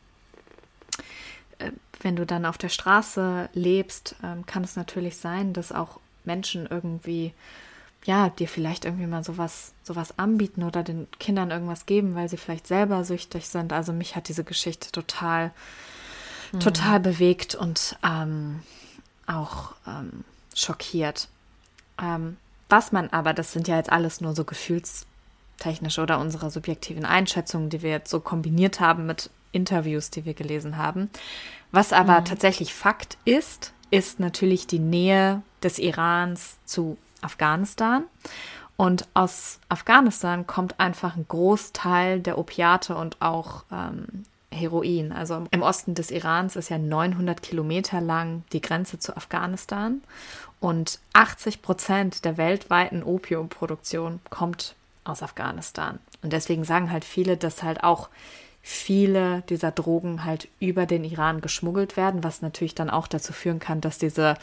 äh, 1.59 1.71
wenn 2.03 2.17
du 2.17 2.27
dann 2.27 2.47
auf 2.47 2.59
der 2.59 2.71
Straße 2.71 3.49
lebst, 3.53 4.17
ähm, 4.23 4.47
kann 4.47 4.65
es 4.65 4.77
natürlich 4.77 5.17
sein, 5.17 5.53
dass 5.53 5.73
auch 5.73 5.99
Menschen 6.25 6.67
irgendwie 6.71 7.33
ja, 8.05 8.31
dir 8.31 8.49
vielleicht 8.49 8.87
irgendwie 8.87 9.07
mal 9.07 9.23
sowas, 9.23 9.73
sowas 9.83 10.19
anbieten 10.19 10.63
oder 10.63 10.83
den 10.83 11.07
Kindern 11.19 11.51
irgendwas 11.51 11.85
geben, 11.85 12.15
weil 12.15 12.29
sie 12.29 12.39
vielleicht 12.39 12.67
selber 12.67 13.05
süchtig 13.05 13.47
sind. 13.49 13.73
Also 13.73 13.93
mich 13.93 14.17
hat 14.17 14.29
diese 14.29 14.45
Geschichte 14.45 14.91
total 14.91 15.53
mhm. 16.53 16.61
total 16.61 17.01
bewegt 17.01 17.55
und 17.55 17.97
ähm, 18.03 18.61
auch 19.27 19.75
ähm, 19.87 20.25
schockiert. 20.55 21.29
Ähm, 22.01 22.37
was 22.69 22.93
man 22.93 23.09
aber, 23.11 23.35
das 23.35 23.53
sind 23.53 23.69
ja 23.69 23.77
jetzt 23.77 23.91
alles 23.91 24.21
nur 24.21 24.35
so 24.35 24.45
gefühlstechnische 24.45 26.03
oder 26.03 26.19
unsere 26.19 26.51
subjektiven 26.51 27.05
Einschätzungen, 27.05 27.71
die 27.71 27.83
wir 27.83 27.91
jetzt 27.91 28.11
so 28.11 28.21
kombiniert 28.21 28.81
haben 28.81 29.07
mit 29.07 29.31
Interviews, 29.53 30.11
die 30.11 30.25
wir 30.25 30.35
gelesen 30.35 30.77
haben. 30.77 31.11
Was 31.73 31.93
aber 31.93 32.21
mhm. 32.21 32.25
tatsächlich 32.25 32.75
Fakt 32.75 33.19
ist, 33.25 33.73
ist 33.91 34.21
natürlich 34.21 34.67
die 34.67 34.79
Nähe 34.79 35.43
des 35.63 35.79
Irans 35.79 36.59
zu 36.65 36.97
Afghanistan. 37.21 38.05
Und 38.77 39.07
aus 39.13 39.61
Afghanistan 39.69 40.47
kommt 40.47 40.81
einfach 40.81 41.17
ein 41.17 41.27
Großteil 41.29 42.21
der 42.21 42.39
Opiate 42.39 42.97
und 42.97 43.21
auch 43.21 43.65
ähm, 43.71 44.25
Heroin. 44.53 45.13
Also 45.13 45.45
im 45.51 45.63
Osten 45.63 45.95
des 45.95 46.11
Irans 46.11 46.57
ist 46.57 46.71
ja 46.71 46.79
900 46.79 47.43
Kilometer 47.43 48.01
lang 48.01 48.43
die 48.53 48.61
Grenze 48.61 48.99
zu 48.99 49.17
Afghanistan 49.17 50.03
und 50.59 50.99
80 51.13 51.63
Prozent 51.63 52.25
der 52.25 52.37
weltweiten 52.37 53.03
Opiumproduktion 53.03 54.21
kommt 54.29 54.75
aus 55.05 55.23
Afghanistan. 55.23 55.99
Und 56.23 56.33
deswegen 56.33 56.65
sagen 56.65 56.91
halt 56.91 57.05
viele, 57.05 57.37
dass 57.37 57.63
halt 57.63 57.83
auch 57.83 58.09
viele 58.63 59.43
dieser 59.49 59.71
Drogen 59.71 60.25
halt 60.25 60.49
über 60.59 60.85
den 60.85 61.03
Iran 61.05 61.41
geschmuggelt 61.41 61.97
werden, 61.97 62.23
was 62.23 62.43
natürlich 62.43 62.75
dann 62.75 62.91
auch 62.91 63.07
dazu 63.07 63.33
führen 63.33 63.59
kann, 63.59 63.81
dass 63.81 63.97
diese. 63.97 64.35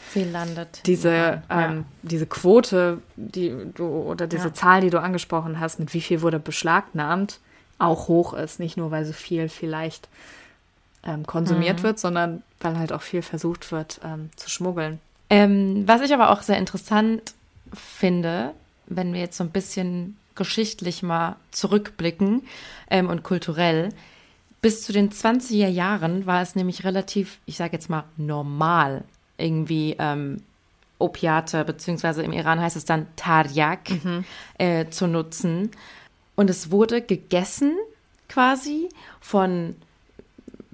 Diese, 0.86 1.12
ja. 1.12 1.42
ähm, 1.48 1.84
diese 2.02 2.26
Quote, 2.26 3.00
die 3.16 3.54
du 3.74 3.86
oder 3.86 4.26
diese 4.26 4.48
ja. 4.48 4.54
Zahl, 4.54 4.80
die 4.80 4.90
du 4.90 5.00
angesprochen 5.00 5.60
hast, 5.60 5.78
mit 5.78 5.94
wie 5.94 6.00
viel 6.00 6.20
wurde 6.20 6.40
beschlagnahmt, 6.40 7.38
auch 7.78 8.08
hoch 8.08 8.34
ist. 8.34 8.60
Nicht 8.60 8.76
nur, 8.76 8.90
weil 8.90 9.04
so 9.04 9.12
viel 9.12 9.48
vielleicht 9.48 10.08
ähm, 11.04 11.26
konsumiert 11.26 11.80
mhm. 11.80 11.82
wird, 11.84 11.98
sondern 11.98 12.42
weil 12.60 12.78
halt 12.78 12.92
auch 12.92 13.02
viel 13.02 13.22
versucht 13.22 13.70
wird 13.72 14.00
ähm, 14.04 14.30
zu 14.36 14.50
schmuggeln. 14.50 15.00
Ähm, 15.30 15.86
was 15.86 16.00
ich 16.00 16.12
aber 16.12 16.30
auch 16.30 16.42
sehr 16.42 16.58
interessant 16.58 17.34
finde, 17.72 18.52
wenn 18.86 19.12
wir 19.12 19.20
jetzt 19.20 19.36
so 19.36 19.44
ein 19.44 19.50
bisschen 19.50 20.16
geschichtlich 20.34 21.02
mal 21.02 21.36
zurückblicken 21.50 22.42
ähm, 22.90 23.08
und 23.08 23.22
kulturell, 23.22 23.90
bis 24.60 24.82
zu 24.82 24.92
den 24.92 25.10
20er 25.10 25.68
Jahren 25.68 26.26
war 26.26 26.42
es 26.42 26.54
nämlich 26.54 26.84
relativ, 26.84 27.38
ich 27.46 27.56
sage 27.56 27.74
jetzt 27.74 27.90
mal, 27.90 28.04
normal, 28.16 29.04
irgendwie 29.36 29.96
ähm, 29.98 30.42
Opiate, 30.98 31.64
beziehungsweise 31.64 32.22
im 32.22 32.32
Iran 32.32 32.60
heißt 32.60 32.76
es 32.76 32.84
dann 32.84 33.06
Taryak, 33.16 33.90
mhm. 34.02 34.24
äh, 34.58 34.86
zu 34.90 35.06
nutzen. 35.06 35.70
Und 36.38 36.50
es 36.50 36.70
wurde 36.70 37.02
gegessen 37.02 37.72
quasi 38.28 38.88
von 39.20 39.74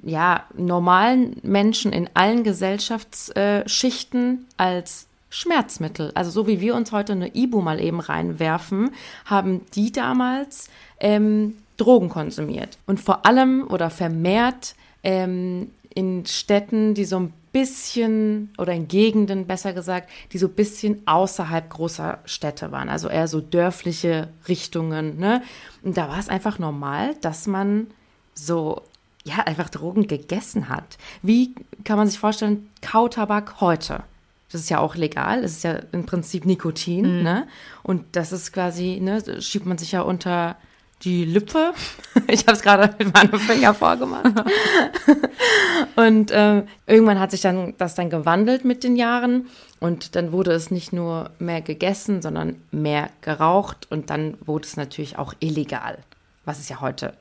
ja, 0.02 0.44
normalen 0.54 1.36
Menschen 1.42 1.90
in 1.90 2.10
allen 2.12 2.44
Gesellschaftsschichten 2.44 4.44
als 4.58 5.06
Schmerzmittel. 5.30 6.12
Also 6.14 6.30
so 6.30 6.46
wie 6.46 6.60
wir 6.60 6.74
uns 6.74 6.92
heute 6.92 7.12
eine 7.12 7.34
Ibu 7.34 7.62
mal 7.62 7.80
eben 7.80 8.00
reinwerfen, 8.00 8.90
haben 9.24 9.62
die 9.74 9.90
damals 9.90 10.68
ähm, 11.00 11.56
Drogen 11.78 12.10
konsumiert. 12.10 12.76
Und 12.86 13.00
vor 13.00 13.24
allem 13.24 13.66
oder 13.66 13.88
vermehrt 13.88 14.74
ähm, 15.02 15.70
in 15.94 16.26
Städten, 16.26 16.92
die 16.92 17.06
so 17.06 17.20
ein 17.20 17.32
bisschen 17.54 18.50
oder 18.58 18.72
in 18.72 18.88
Gegenden 18.88 19.46
besser 19.46 19.72
gesagt, 19.72 20.10
die 20.32 20.38
so 20.38 20.48
ein 20.48 20.54
bisschen 20.54 21.06
außerhalb 21.06 21.70
großer 21.70 22.18
Städte 22.24 22.72
waren, 22.72 22.88
also 22.88 23.08
eher 23.08 23.28
so 23.28 23.40
dörfliche 23.40 24.28
Richtungen. 24.48 25.18
Ne? 25.18 25.40
Und 25.82 25.96
da 25.96 26.08
war 26.08 26.18
es 26.18 26.28
einfach 26.28 26.58
normal, 26.58 27.14
dass 27.20 27.46
man 27.46 27.86
so 28.34 28.82
ja, 29.22 29.36
einfach 29.44 29.70
Drogen 29.70 30.08
gegessen 30.08 30.68
hat. 30.68 30.98
Wie 31.22 31.54
kann 31.84 31.96
man 31.96 32.08
sich 32.08 32.18
vorstellen, 32.18 32.68
Kautabak 32.82 33.60
heute? 33.60 34.02
Das 34.50 34.60
ist 34.60 34.70
ja 34.70 34.80
auch 34.80 34.96
legal, 34.96 35.42
das 35.42 35.52
ist 35.52 35.64
ja 35.64 35.80
im 35.92 36.06
Prinzip 36.06 36.44
Nikotin, 36.46 37.18
mhm. 37.18 37.22
ne? 37.22 37.48
Und 37.82 38.04
das 38.12 38.32
ist 38.32 38.52
quasi, 38.52 39.00
ne, 39.00 39.40
schiebt 39.40 39.66
man 39.66 39.78
sich 39.78 39.92
ja 39.92 40.02
unter 40.02 40.56
die 41.04 41.24
Lippe. 41.24 41.72
Ich 42.26 42.42
habe 42.42 42.52
es 42.52 42.62
gerade 42.62 42.94
mit 42.98 43.12
meinem 43.12 43.38
Finger 43.38 43.74
vorgemacht. 43.74 44.24
und 45.96 46.30
äh, 46.30 46.62
irgendwann 46.86 47.20
hat 47.20 47.32
sich 47.32 47.42
dann 47.42 47.74
das 47.76 47.94
dann 47.94 48.08
gewandelt 48.08 48.64
mit 48.64 48.82
den 48.82 48.96
Jahren 48.96 49.48
und 49.80 50.16
dann 50.16 50.32
wurde 50.32 50.52
es 50.52 50.70
nicht 50.70 50.92
nur 50.92 51.30
mehr 51.38 51.60
gegessen, 51.60 52.22
sondern 52.22 52.62
mehr 52.70 53.10
geraucht 53.20 53.88
und 53.90 54.10
dann 54.10 54.38
wurde 54.46 54.66
es 54.66 54.76
natürlich 54.76 55.18
auch 55.18 55.34
illegal, 55.40 55.98
was 56.44 56.60
es 56.60 56.68
ja 56.68 56.80
heute 56.80 57.14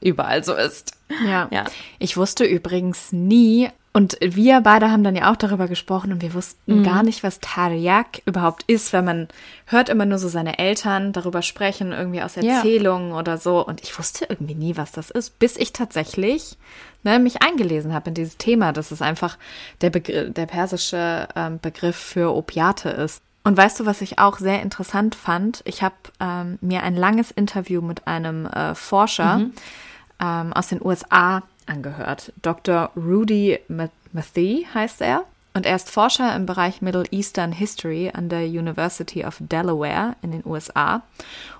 überall 0.00 0.42
so 0.42 0.54
ist. 0.54 0.96
Ja. 1.24 1.48
ja. 1.52 1.64
Ich 1.98 2.16
wusste 2.16 2.44
übrigens 2.44 3.12
nie, 3.12 3.68
und 3.94 4.16
wir 4.22 4.62
beide 4.62 4.90
haben 4.90 5.04
dann 5.04 5.14
ja 5.14 5.30
auch 5.30 5.36
darüber 5.36 5.68
gesprochen 5.68 6.12
und 6.12 6.22
wir 6.22 6.32
wussten 6.32 6.78
mhm. 6.78 6.82
gar 6.82 7.02
nicht, 7.02 7.22
was 7.22 7.40
Tariak 7.40 8.22
überhaupt 8.24 8.64
ist, 8.66 8.94
weil 8.94 9.02
man 9.02 9.28
hört 9.66 9.90
immer 9.90 10.06
nur 10.06 10.18
so 10.18 10.28
seine 10.28 10.58
Eltern 10.58 11.12
darüber 11.12 11.42
sprechen, 11.42 11.92
irgendwie 11.92 12.22
aus 12.22 12.38
Erzählungen 12.38 13.10
ja. 13.10 13.18
oder 13.18 13.36
so. 13.36 13.64
Und 13.64 13.82
ich 13.82 13.98
wusste 13.98 14.24
irgendwie 14.30 14.54
nie, 14.54 14.78
was 14.78 14.92
das 14.92 15.10
ist, 15.10 15.38
bis 15.38 15.58
ich 15.58 15.74
tatsächlich 15.74 16.56
ne, 17.02 17.18
mich 17.18 17.42
eingelesen 17.42 17.92
habe 17.92 18.08
in 18.08 18.14
dieses 18.14 18.38
Thema, 18.38 18.72
dass 18.72 18.92
es 18.92 19.02
einfach 19.02 19.36
der, 19.82 19.90
Begr 19.90 20.30
der 20.30 20.46
persische 20.46 21.28
ähm, 21.36 21.58
Begriff 21.60 21.96
für 21.96 22.34
Opiate 22.34 22.88
ist. 22.88 23.22
Und 23.44 23.58
weißt 23.58 23.80
du, 23.80 23.84
was 23.84 24.00
ich 24.00 24.18
auch 24.18 24.38
sehr 24.38 24.62
interessant 24.62 25.14
fand? 25.14 25.60
Ich 25.66 25.82
habe 25.82 25.96
ähm, 26.18 26.58
mir 26.62 26.82
ein 26.82 26.96
langes 26.96 27.30
Interview 27.30 27.82
mit 27.82 28.06
einem 28.06 28.46
äh, 28.46 28.74
Forscher 28.74 29.38
mhm. 29.38 29.52
ähm, 30.18 30.52
aus 30.54 30.68
den 30.68 30.82
USA 30.82 31.42
angehört. 31.72 32.32
Dr. 32.42 32.90
Rudy 32.94 33.58
Matthey 34.12 34.66
heißt 34.72 35.00
er. 35.00 35.24
Und 35.54 35.66
er 35.66 35.76
ist 35.76 35.90
Forscher 35.90 36.34
im 36.34 36.46
Bereich 36.46 36.80
Middle 36.80 37.04
Eastern 37.10 37.52
History 37.52 38.10
an 38.14 38.28
der 38.30 38.46
University 38.46 39.24
of 39.24 39.36
Delaware 39.38 40.16
in 40.22 40.32
den 40.32 40.46
USA. 40.46 41.02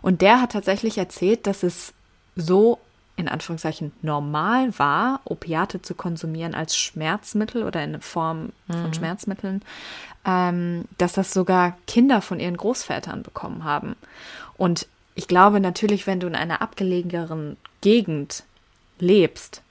Und 0.01 0.22
der 0.22 0.40
hat 0.40 0.53
tatsächlich 0.53 0.96
erzählt, 0.96 1.46
dass 1.46 1.62
es 1.62 1.92
so 2.35 2.79
in 3.16 3.29
Anführungszeichen 3.29 3.92
normal 4.01 4.79
war, 4.79 5.20
Opiate 5.25 5.83
zu 5.83 5.94
konsumieren 5.94 6.55
als 6.55 6.77
Schmerzmittel 6.77 7.64
oder 7.64 7.85
in 7.85 8.01
Form 8.01 8.53
von 8.66 8.87
mhm. 8.87 8.94
Schmerzmitteln, 8.94 9.62
ähm, 10.25 10.87
dass 10.96 11.12
das 11.12 11.33
sogar 11.35 11.77
Kinder 11.87 12.22
von 12.22 12.40
ihren 12.40 12.57
Großvätern 12.57 13.22
bekommen 13.22 13.64
haben. 13.64 13.96
Und 14.57 14.87
ich 15.14 15.29
glaube 15.29 15.61
natürlich, 15.61 16.07
wenn 16.07 16.20
du 16.20 16.27
in 16.27 16.35
einer 16.35 16.62
abgelegeneren 16.62 17.59
Gegend 17.83 18.44
lebst, 18.98 19.62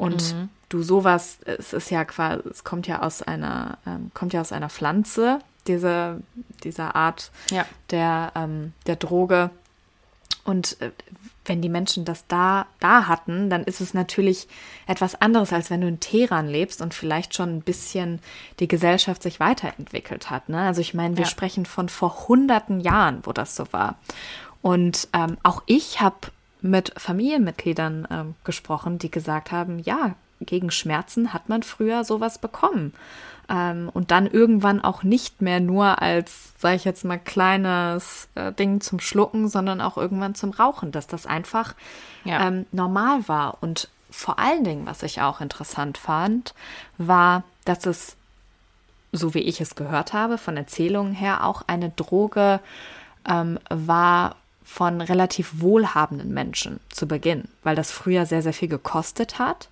und 0.00 0.34
mhm. 0.34 0.48
du 0.70 0.82
sowas, 0.82 1.38
es 1.44 1.74
ist 1.74 1.90
ja 1.90 2.06
quasi, 2.06 2.42
es 2.48 2.64
kommt 2.64 2.86
ja 2.86 3.02
aus 3.02 3.20
einer, 3.20 3.76
ähm, 3.86 4.10
kommt 4.14 4.32
ja 4.32 4.40
aus 4.40 4.50
einer 4.50 4.70
Pflanze, 4.70 5.40
diese, 5.66 6.22
dieser 6.64 6.96
Art 6.96 7.30
ja. 7.50 7.66
der, 7.90 8.32
ähm, 8.34 8.72
der 8.86 8.96
Droge. 8.96 9.50
Und 10.44 10.80
äh, 10.80 10.90
wenn 11.44 11.60
die 11.60 11.68
Menschen 11.68 12.06
das 12.06 12.26
da, 12.28 12.66
da 12.80 13.08
hatten, 13.08 13.50
dann 13.50 13.62
ist 13.62 13.82
es 13.82 13.92
natürlich 13.92 14.48
etwas 14.86 15.20
anderes, 15.20 15.52
als 15.52 15.68
wenn 15.68 15.82
du 15.82 15.88
in 15.88 16.00
Teheran 16.00 16.48
lebst 16.48 16.80
und 16.80 16.94
vielleicht 16.94 17.34
schon 17.34 17.56
ein 17.56 17.60
bisschen 17.60 18.20
die 18.58 18.68
Gesellschaft 18.68 19.22
sich 19.22 19.38
weiterentwickelt 19.38 20.30
hat. 20.30 20.48
Ne? 20.48 20.62
Also 20.62 20.80
ich 20.80 20.94
meine, 20.94 21.18
wir 21.18 21.24
ja. 21.24 21.30
sprechen 21.30 21.66
von 21.66 21.90
vor 21.90 22.26
hunderten 22.26 22.80
Jahren, 22.80 23.20
wo 23.24 23.34
das 23.34 23.54
so 23.54 23.70
war. 23.70 23.98
Und 24.62 25.08
ähm, 25.12 25.36
auch 25.42 25.62
ich 25.66 26.00
habe 26.00 26.16
mit 26.62 26.92
Familienmitgliedern 26.96 28.08
ähm, 28.10 28.34
gesprochen, 28.44 28.98
die 28.98 29.10
gesagt 29.10 29.52
haben, 29.52 29.78
ja, 29.78 30.14
gegen 30.40 30.70
Schmerzen 30.70 31.32
hat 31.32 31.48
man 31.48 31.62
früher 31.62 32.04
sowas 32.04 32.38
bekommen. 32.38 32.94
Ähm, 33.48 33.90
und 33.92 34.10
dann 34.10 34.26
irgendwann 34.26 34.80
auch 34.80 35.02
nicht 35.02 35.42
mehr 35.42 35.60
nur 35.60 36.00
als, 36.00 36.52
sage 36.58 36.76
ich 36.76 36.84
jetzt 36.84 37.04
mal, 37.04 37.18
kleines 37.18 38.28
äh, 38.34 38.52
Ding 38.52 38.80
zum 38.80 39.00
Schlucken, 39.00 39.48
sondern 39.48 39.80
auch 39.80 39.96
irgendwann 39.96 40.34
zum 40.34 40.50
Rauchen, 40.50 40.92
dass 40.92 41.06
das 41.06 41.26
einfach 41.26 41.74
ja. 42.24 42.46
ähm, 42.46 42.66
normal 42.72 43.26
war. 43.28 43.58
Und 43.60 43.88
vor 44.10 44.38
allen 44.38 44.64
Dingen, 44.64 44.86
was 44.86 45.02
ich 45.02 45.20
auch 45.20 45.40
interessant 45.40 45.98
fand, 45.98 46.54
war, 46.96 47.42
dass 47.64 47.86
es, 47.86 48.16
so 49.12 49.34
wie 49.34 49.40
ich 49.40 49.60
es 49.60 49.74
gehört 49.74 50.12
habe, 50.12 50.38
von 50.38 50.56
Erzählungen 50.56 51.12
her 51.12 51.44
auch 51.44 51.62
eine 51.66 51.90
Droge 51.90 52.60
ähm, 53.28 53.58
war, 53.68 54.36
von 54.70 55.00
relativ 55.00 55.60
wohlhabenden 55.60 56.32
Menschen 56.32 56.78
zu 56.90 57.08
Beginn, 57.08 57.48
weil 57.64 57.74
das 57.74 57.90
früher 57.90 58.24
sehr, 58.24 58.40
sehr 58.40 58.52
viel 58.52 58.68
gekostet 58.68 59.40
hat. 59.40 59.68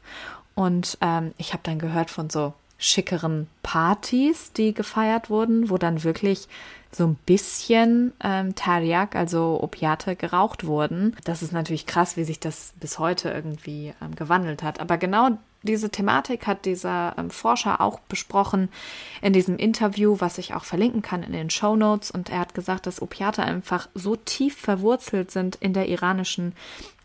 Und 0.57 0.99
ähm, 1.01 1.33
ich 1.39 1.53
habe 1.53 1.63
dann 1.63 1.79
gehört 1.79 2.11
von 2.11 2.29
so 2.31 2.53
schickeren 2.79 3.47
Partys, 3.63 4.53
die 4.53 4.75
gefeiert 4.75 5.31
wurden, 5.31 5.71
wo 5.71 5.79
dann 5.79 6.03
wirklich 6.03 6.49
so 6.91 7.07
ein 7.07 7.15
bisschen 7.27 8.13
ähm, 8.25 8.57
Tariak, 8.57 9.15
also 9.15 9.61
Opiate, 9.63 10.17
geraucht 10.17 10.67
wurden. 10.67 11.15
Das 11.23 11.43
ist 11.43 11.53
natürlich 11.53 11.87
krass, 11.87 12.17
wie 12.17 12.25
sich 12.25 12.41
das 12.41 12.73
bis 12.81 12.99
heute 12.99 13.31
irgendwie 13.31 13.95
ähm, 14.03 14.17
gewandelt 14.17 14.65
hat. 14.65 14.81
Aber 14.81 14.99
genau 14.99 15.39
diese 15.69 15.91
Thematik 15.91 16.47
hat 16.47 16.65
dieser 16.65 17.15
ähm, 17.17 17.31
Forscher 17.31 17.81
auch 17.81 18.01
besprochen 18.01 18.71
in 19.23 19.33
diesem 19.33 19.57
Interview, 19.57 20.17
was 20.19 20.39
ich 20.39 20.55
auch 20.55 20.65
verlinken 20.65 21.03
kann 21.03 21.23
in 21.23 21.33
den 21.33 21.51
Show 21.51 21.77
Notes. 21.77 22.11
Und 22.11 22.31
er 22.31 22.41
hat 22.41 22.55
gesagt, 22.55 22.87
dass 22.87 23.03
Opiate 23.03 23.43
einfach 23.43 23.89
so 23.95 24.17
tief 24.17 24.57
verwurzelt 24.57 25.31
sind 25.31 25.57
in 25.57 25.75
der 25.75 25.89
iranischen 25.89 26.55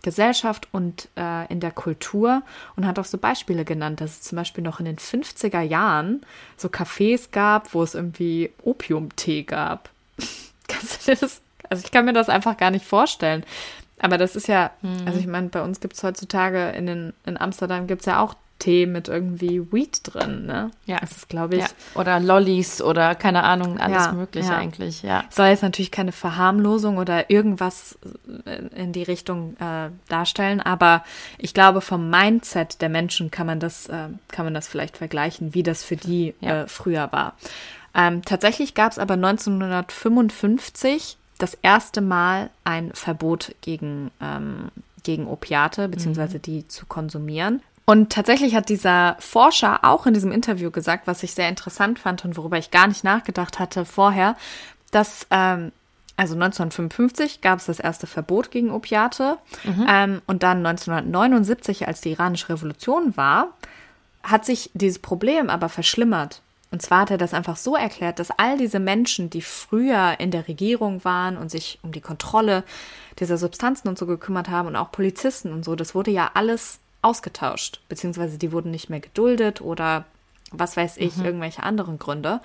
Gesellschaft 0.01 0.67
und 0.71 1.07
äh, 1.15 1.51
in 1.51 1.59
der 1.59 1.71
Kultur 1.71 2.43
und 2.75 2.85
hat 2.85 2.99
auch 2.99 3.05
so 3.05 3.17
Beispiele 3.17 3.65
genannt, 3.65 4.01
dass 4.01 4.11
es 4.11 4.21
zum 4.21 4.35
Beispiel 4.35 4.63
noch 4.63 4.79
in 4.79 4.85
den 4.85 4.97
50er 4.97 5.61
Jahren 5.61 6.21
so 6.57 6.67
Cafés 6.67 7.31
gab, 7.31 7.73
wo 7.73 7.83
es 7.83 7.95
irgendwie 7.95 8.51
Opiumtee 8.63 9.43
gab. 9.43 9.89
Kannst 10.67 11.07
du 11.07 11.11
dir 11.11 11.17
das? 11.17 11.41
Also 11.69 11.85
ich 11.85 11.91
kann 11.91 12.05
mir 12.05 12.13
das 12.13 12.29
einfach 12.29 12.57
gar 12.57 12.71
nicht 12.71 12.85
vorstellen. 12.85 13.45
Aber 13.99 14.17
das 14.17 14.35
ist 14.35 14.47
ja, 14.47 14.71
mhm. 14.81 15.03
also 15.05 15.17
ich 15.17 15.27
meine, 15.27 15.47
bei 15.47 15.61
uns 15.61 15.79
gibt 15.79 15.93
es 15.93 16.03
heutzutage 16.03 16.71
in, 16.71 16.85
den, 16.85 17.13
in 17.25 17.39
Amsterdam 17.39 17.87
gibt 17.87 18.01
es 18.01 18.05
ja 18.05 18.19
auch 18.19 18.35
Tee 18.63 18.85
mit 18.85 19.09
irgendwie 19.09 19.73
Weed 19.73 19.99
drin, 20.03 20.45
ne? 20.45 20.71
Ja. 20.85 20.99
Das 21.01 21.11
ist, 21.11 21.27
glaube 21.27 21.55
ich. 21.55 21.61
Ja. 21.61 21.67
Oder 21.95 22.21
Lollis 22.21 22.81
oder 22.81 23.13
keine 23.13 23.43
Ahnung, 23.43 23.77
alles 23.77 24.05
ja, 24.05 24.13
Mögliche 24.13 24.51
ja. 24.51 24.57
eigentlich, 24.57 25.03
ja. 25.03 25.25
Soll 25.29 25.47
jetzt 25.47 25.63
natürlich 25.63 25.91
keine 25.91 26.13
Verharmlosung 26.13 26.97
oder 26.97 27.29
irgendwas 27.29 27.99
in 28.73 28.93
die 28.93 29.03
Richtung 29.03 29.57
äh, 29.59 29.89
darstellen, 30.07 30.61
aber 30.61 31.03
ich 31.37 31.53
glaube, 31.53 31.81
vom 31.81 32.09
Mindset 32.09 32.81
der 32.81 32.87
Menschen 32.87 33.31
kann 33.31 33.47
man 33.47 33.59
das, 33.59 33.87
äh, 33.87 34.07
kann 34.29 34.45
man 34.45 34.53
das 34.53 34.69
vielleicht 34.69 34.95
vergleichen, 34.95 35.53
wie 35.53 35.63
das 35.63 35.83
für 35.83 35.97
die 35.97 36.33
äh, 36.39 36.65
früher 36.67 37.11
war. 37.11 37.35
Ähm, 37.93 38.21
tatsächlich 38.23 38.75
gab 38.75 38.93
es 38.93 38.99
aber 38.99 39.15
1955 39.15 41.17
das 41.37 41.57
erste 41.61 41.99
Mal 41.99 42.49
ein 42.63 42.91
Verbot 42.93 43.53
gegen, 43.59 44.09
ähm, 44.21 44.69
gegen 45.03 45.27
Opiate, 45.27 45.89
beziehungsweise 45.89 46.37
mhm. 46.37 46.43
die 46.43 46.65
zu 46.69 46.85
konsumieren. 46.85 47.61
Und 47.85 48.11
tatsächlich 48.11 48.55
hat 48.55 48.69
dieser 48.69 49.17
Forscher 49.19 49.83
auch 49.83 50.05
in 50.05 50.13
diesem 50.13 50.31
Interview 50.31 50.71
gesagt, 50.71 51.05
was 51.05 51.23
ich 51.23 51.33
sehr 51.33 51.49
interessant 51.49 51.99
fand 51.99 52.23
und 52.23 52.37
worüber 52.37 52.57
ich 52.57 52.71
gar 52.71 52.87
nicht 52.87 53.03
nachgedacht 53.03 53.59
hatte 53.59 53.83
vorher, 53.83 54.37
dass 54.91 55.27
ähm, 55.31 55.71
also 56.15 56.35
1955 56.35 57.41
gab 57.41 57.59
es 57.59 57.65
das 57.65 57.79
erste 57.79 58.07
Verbot 58.07 58.51
gegen 58.51 58.71
Opiate 58.71 59.37
mhm. 59.63 59.85
ähm, 59.89 60.21
und 60.27 60.43
dann 60.43 60.65
1979, 60.65 61.87
als 61.87 62.01
die 62.01 62.11
iranische 62.11 62.49
Revolution 62.49 63.17
war, 63.17 63.49
hat 64.23 64.45
sich 64.45 64.69
dieses 64.73 64.99
Problem 64.99 65.49
aber 65.49 65.69
verschlimmert. 65.69 66.41
Und 66.71 66.81
zwar 66.81 67.01
hat 67.01 67.11
er 67.11 67.17
das 67.17 67.33
einfach 67.33 67.57
so 67.57 67.75
erklärt, 67.75 68.17
dass 68.17 68.31
all 68.31 68.57
diese 68.57 68.79
Menschen, 68.79 69.29
die 69.29 69.41
früher 69.41 70.19
in 70.19 70.31
der 70.31 70.47
Regierung 70.47 71.03
waren 71.03 71.37
und 71.37 71.51
sich 71.51 71.79
um 71.83 71.91
die 71.91 72.01
Kontrolle 72.01 72.63
dieser 73.19 73.37
Substanzen 73.37 73.87
und 73.87 73.97
so 73.97 74.07
gekümmert 74.07 74.49
haben 74.49 74.69
und 74.69 74.75
auch 74.75 74.91
Polizisten 74.91 75.51
und 75.51 75.63
so, 75.63 75.75
das 75.75 75.93
wurde 75.93 76.09
ja 76.09 76.31
alles 76.33 76.79
ausgetauscht, 77.03 77.81
beziehungsweise 77.89 78.37
die 78.37 78.51
wurden 78.51 78.71
nicht 78.71 78.89
mehr 78.89 78.99
geduldet 78.99 79.61
oder 79.61 80.05
was 80.51 80.77
weiß 80.77 80.97
ich, 80.97 81.17
mhm. 81.17 81.25
irgendwelche 81.25 81.63
anderen 81.63 81.99
Gründe. 81.99 82.39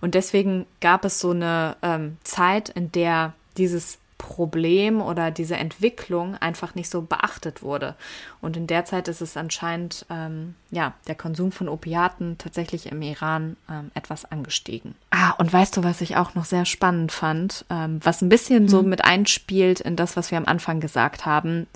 Und 0.00 0.14
deswegen 0.14 0.66
gab 0.80 1.04
es 1.04 1.20
so 1.20 1.30
eine 1.30 1.76
ähm, 1.82 2.18
Zeit, 2.24 2.68
in 2.68 2.90
der 2.92 3.34
dieses 3.56 3.98
Problem 4.22 5.00
oder 5.02 5.32
diese 5.32 5.56
Entwicklung 5.56 6.36
einfach 6.36 6.76
nicht 6.76 6.88
so 6.88 7.02
beachtet 7.02 7.62
wurde. 7.62 7.96
Und 8.40 8.56
in 8.56 8.68
der 8.68 8.84
Zeit 8.84 9.08
ist 9.08 9.20
es 9.20 9.36
anscheinend, 9.36 10.06
ähm, 10.10 10.54
ja, 10.70 10.94
der 11.08 11.16
Konsum 11.16 11.50
von 11.50 11.68
Opiaten 11.68 12.38
tatsächlich 12.38 12.86
im 12.86 13.02
Iran 13.02 13.56
ähm, 13.68 13.90
etwas 13.94 14.24
angestiegen. 14.24 14.94
Ah, 15.10 15.32
und 15.32 15.52
weißt 15.52 15.76
du, 15.76 15.82
was 15.82 16.00
ich 16.00 16.16
auch 16.16 16.36
noch 16.36 16.44
sehr 16.44 16.64
spannend 16.66 17.10
fand, 17.10 17.64
ähm, 17.68 17.98
was 18.02 18.22
ein 18.22 18.28
bisschen 18.28 18.64
mhm. 18.64 18.68
so 18.68 18.82
mit 18.82 19.04
einspielt 19.04 19.80
in 19.80 19.96
das, 19.96 20.16
was 20.16 20.30
wir 20.30 20.38
am 20.38 20.46
Anfang 20.46 20.78
gesagt 20.78 21.26
haben, 21.26 21.66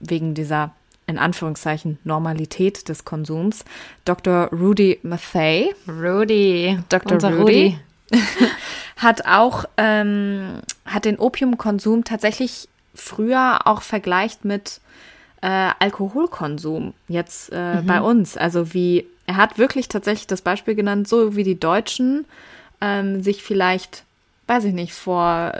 wegen 0.00 0.32
dieser 0.32 0.72
in 1.06 1.18
Anführungszeichen 1.18 1.98
Normalität 2.04 2.88
des 2.88 3.04
Konsums. 3.04 3.64
Dr. 4.04 4.48
Rudy 4.52 5.00
Mathey. 5.02 5.74
Rudy. 5.88 6.78
Dr. 6.88 7.18
Rudy. 7.18 7.36
Rudy. 7.36 7.78
hat 8.96 9.26
auch, 9.26 9.64
ähm, 9.76 10.60
hat 10.84 11.04
den 11.04 11.18
Opiumkonsum 11.18 12.04
tatsächlich 12.04 12.68
früher 12.94 13.66
auch 13.66 13.82
vergleicht 13.82 14.44
mit 14.44 14.80
äh, 15.42 15.70
Alkoholkonsum 15.78 16.94
jetzt 17.08 17.50
äh, 17.52 17.80
mhm. 17.80 17.86
bei 17.86 18.00
uns. 18.00 18.36
Also 18.36 18.72
wie, 18.72 19.06
er 19.26 19.36
hat 19.36 19.58
wirklich 19.58 19.88
tatsächlich 19.88 20.26
das 20.26 20.42
Beispiel 20.42 20.74
genannt, 20.74 21.08
so 21.08 21.36
wie 21.36 21.44
die 21.44 21.58
Deutschen 21.58 22.24
ähm, 22.80 23.22
sich 23.22 23.42
vielleicht, 23.42 24.04
weiß 24.46 24.64
ich 24.64 24.74
nicht, 24.74 24.94
vor 24.94 25.52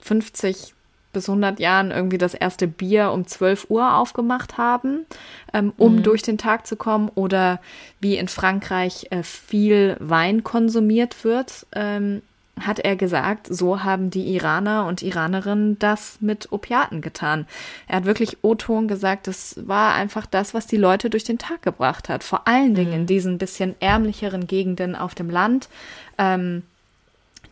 50 0.00 0.56
äh, 0.56 0.73
bis 1.14 1.28
100 1.28 1.58
Jahren 1.58 1.90
irgendwie 1.90 2.18
das 2.18 2.34
erste 2.34 2.68
Bier 2.68 3.10
um 3.10 3.26
12 3.26 3.70
Uhr 3.70 3.94
aufgemacht 3.96 4.58
haben, 4.58 5.06
ähm, 5.54 5.72
um 5.78 5.96
mhm. 5.96 6.02
durch 6.02 6.22
den 6.22 6.36
Tag 6.36 6.66
zu 6.66 6.76
kommen 6.76 7.10
oder 7.14 7.60
wie 8.00 8.18
in 8.18 8.28
Frankreich 8.28 9.06
äh, 9.10 9.22
viel 9.22 9.96
Wein 10.00 10.44
konsumiert 10.44 11.24
wird, 11.24 11.66
ähm, 11.74 12.20
hat 12.60 12.78
er 12.78 12.94
gesagt, 12.94 13.48
so 13.50 13.82
haben 13.82 14.10
die 14.10 14.34
Iraner 14.34 14.86
und 14.86 15.02
Iranerinnen 15.02 15.78
das 15.78 16.18
mit 16.20 16.52
Opiaten 16.52 17.00
getan. 17.00 17.46
Er 17.88 17.96
hat 17.96 18.04
wirklich 18.04 18.38
O-Ton 18.42 18.86
gesagt, 18.86 19.26
das 19.26 19.56
war 19.66 19.94
einfach 19.94 20.26
das, 20.26 20.54
was 20.54 20.66
die 20.66 20.76
Leute 20.76 21.10
durch 21.10 21.24
den 21.24 21.38
Tag 21.38 21.62
gebracht 21.62 22.08
hat. 22.08 22.22
Vor 22.22 22.46
allen 22.46 22.74
Dingen 22.74 22.92
in 22.92 23.02
mhm. 23.02 23.06
diesen 23.06 23.38
bisschen 23.38 23.74
ärmlicheren 23.80 24.46
Gegenden 24.46 24.94
auf 24.94 25.14
dem 25.14 25.30
Land. 25.30 25.68
Ähm, 26.16 26.62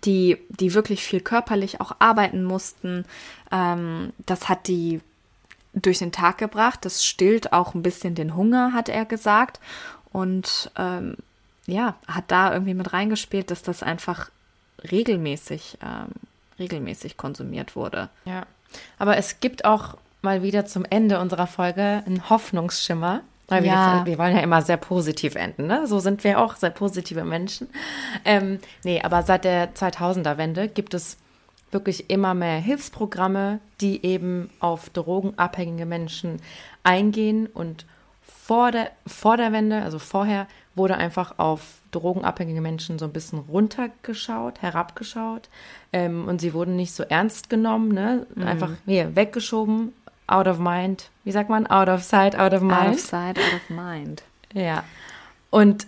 die, 0.05 0.39
die 0.49 0.75
wirklich 0.75 1.05
viel 1.05 1.21
körperlich 1.21 1.81
auch 1.81 1.93
arbeiten 1.99 2.43
mussten. 2.43 3.05
Ähm, 3.53 4.13
das 4.27 4.49
hat 4.49 4.67
die 4.67 5.01
durch 5.75 5.99
den 5.99 6.13
Tag 6.13 6.39
gebracht. 6.39 6.85
Das 6.85 7.05
stillt 7.05 7.53
auch 7.53 7.75
ein 7.75 7.83
bisschen 7.83 8.15
den 8.15 8.35
Hunger, 8.35 8.73
hat 8.73 8.89
er 8.89 9.05
gesagt. 9.05 9.61
Und 10.13 10.71
ähm, 10.77 11.17
ja, 11.67 11.95
hat 12.07 12.25
da 12.29 12.53
irgendwie 12.53 12.75
mit 12.75 12.93
reingespielt, 12.93 13.51
dass 13.51 13.63
das 13.63 13.83
einfach 13.83 14.31
regelmäßig, 14.91 15.79
ähm, 15.83 16.09
regelmäßig 16.59 17.17
konsumiert 17.17 17.77
wurde. 17.77 18.09
Ja, 18.25 18.43
aber 18.99 19.17
es 19.17 19.41
gibt 19.41 19.65
auch 19.65 19.97
mal 20.23 20.43
wieder 20.43 20.67
zum 20.67 20.85
Ende 20.89 21.21
unserer 21.21 21.47
Folge 21.47 22.03
einen 22.07 22.29
Hoffnungsschimmer. 22.29 23.23
Weil 23.49 23.67
ja. 23.67 23.99
wir, 23.99 24.13
wir, 24.13 24.19
wollen 24.19 24.37
ja 24.37 24.43
immer 24.43 24.63
sehr 24.63 24.79
positiv 24.79 25.35
enden, 25.35 25.67
ne? 25.67 25.87
So 25.87 25.99
sind 25.99 26.25
wir 26.25 26.41
auch 26.41 26.57
sehr 26.57 26.71
positive 26.71 27.25
Menschen. 27.25 27.69
Ähm, 28.25 28.61
nee, 28.83 29.03
aber 29.03 29.25
seit 29.25 29.45
der 29.45 29.75
2000er-Wende 29.75 30.69
gibt 30.69 30.95
es 30.95 31.19
wirklich 31.73 32.11
immer 32.11 32.35
mehr 32.35 32.59
Hilfsprogramme, 32.59 33.61
die 33.81 34.05
eben 34.05 34.51
auf 34.61 34.91
drogenabhängige 34.91 35.87
Menschen 35.87 36.41
eingehen. 36.83 37.47
Und 37.47 37.87
vor 38.23 38.71
der, 38.71 38.91
vor 39.07 39.37
der 39.37 39.53
Wende, 39.53 39.83
also 39.83 39.99
vorher, 39.99 40.47
wurde 40.75 40.97
einfach 40.97 41.39
auf 41.39 41.63
drogenabhängige 41.91 42.61
Menschen 42.61 42.99
so 42.99 43.05
ein 43.05 43.13
bisschen 43.13 43.39
runtergeschaut, 43.41 44.63
herabgeschaut. 44.63 45.49
Ähm, 45.93 46.27
und 46.29 46.41
sie 46.41 46.55
wurden 46.55 46.77
nicht 46.77 46.93
so 46.93 47.03
ernst 47.03 47.51
genommen, 47.51 47.93
ne? 47.93 48.27
Mhm. 48.35 48.43
Einfach 48.43 48.71
hier 48.87 49.15
weggeschoben, 49.15 49.93
out 50.27 50.47
of 50.47 50.59
mind. 50.59 51.11
Wie 51.25 51.33
sagt 51.33 51.51
man? 51.51 51.67
Out 51.67 51.89
of 51.89 52.03
sight, 52.03 52.39
out 52.39 52.55
of 52.55 52.63
mind. 52.63 52.89
Out 52.89 52.95
of 52.95 53.01
sight, 53.01 53.39
out 53.39 53.55
of 53.55 53.71
mind. 53.71 54.23
Ja. 54.55 54.85
Und 55.51 55.87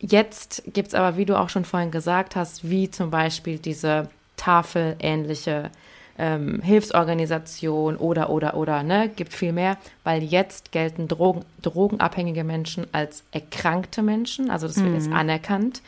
jetzt 0.00 0.62
gibt 0.66 0.88
es 0.88 0.94
aber, 0.94 1.16
wie 1.16 1.24
du 1.24 1.38
auch 1.38 1.48
schon 1.48 1.64
vorhin 1.64 1.90
gesagt 1.90 2.36
hast, 2.36 2.68
wie 2.68 2.90
zum 2.90 3.10
Beispiel 3.10 3.58
diese 3.58 4.08
tafelähnliche 4.36 5.70
ähm, 6.18 6.60
Hilfsorganisation 6.62 7.96
oder, 7.96 8.30
oder, 8.30 8.56
oder, 8.56 8.82
ne, 8.82 9.08
gibt 9.08 9.32
viel 9.32 9.52
mehr, 9.52 9.76
weil 10.04 10.22
jetzt 10.22 10.70
gelten 10.70 11.08
Drogen, 11.08 11.44
drogenabhängige 11.62 12.44
Menschen 12.44 12.86
als 12.92 13.24
erkrankte 13.32 14.02
Menschen, 14.02 14.50
also 14.50 14.66
das 14.66 14.76
wird 14.76 14.88
mhm. 14.88 14.94
jetzt 14.94 15.12
anerkannt. 15.12 15.82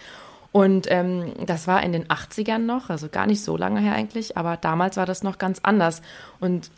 Und 0.53 0.87
ähm, 0.91 1.33
das 1.45 1.67
war 1.67 1.83
in 1.83 1.93
den 1.93 2.07
80ern 2.07 2.59
noch, 2.59 2.89
also 2.89 3.09
gar 3.09 3.27
nicht 3.27 3.45
so 3.45 3.57
lange 3.57 3.81
her 3.81 3.93
eigentlich, 3.93 4.37
aber 4.37 4.57
damals 4.57 4.97
war 4.97 5.05
das 5.05 5.23
noch 5.23 5.39
ganz 5.39 5.61
anders. 5.63 6.01
Und 6.41 6.71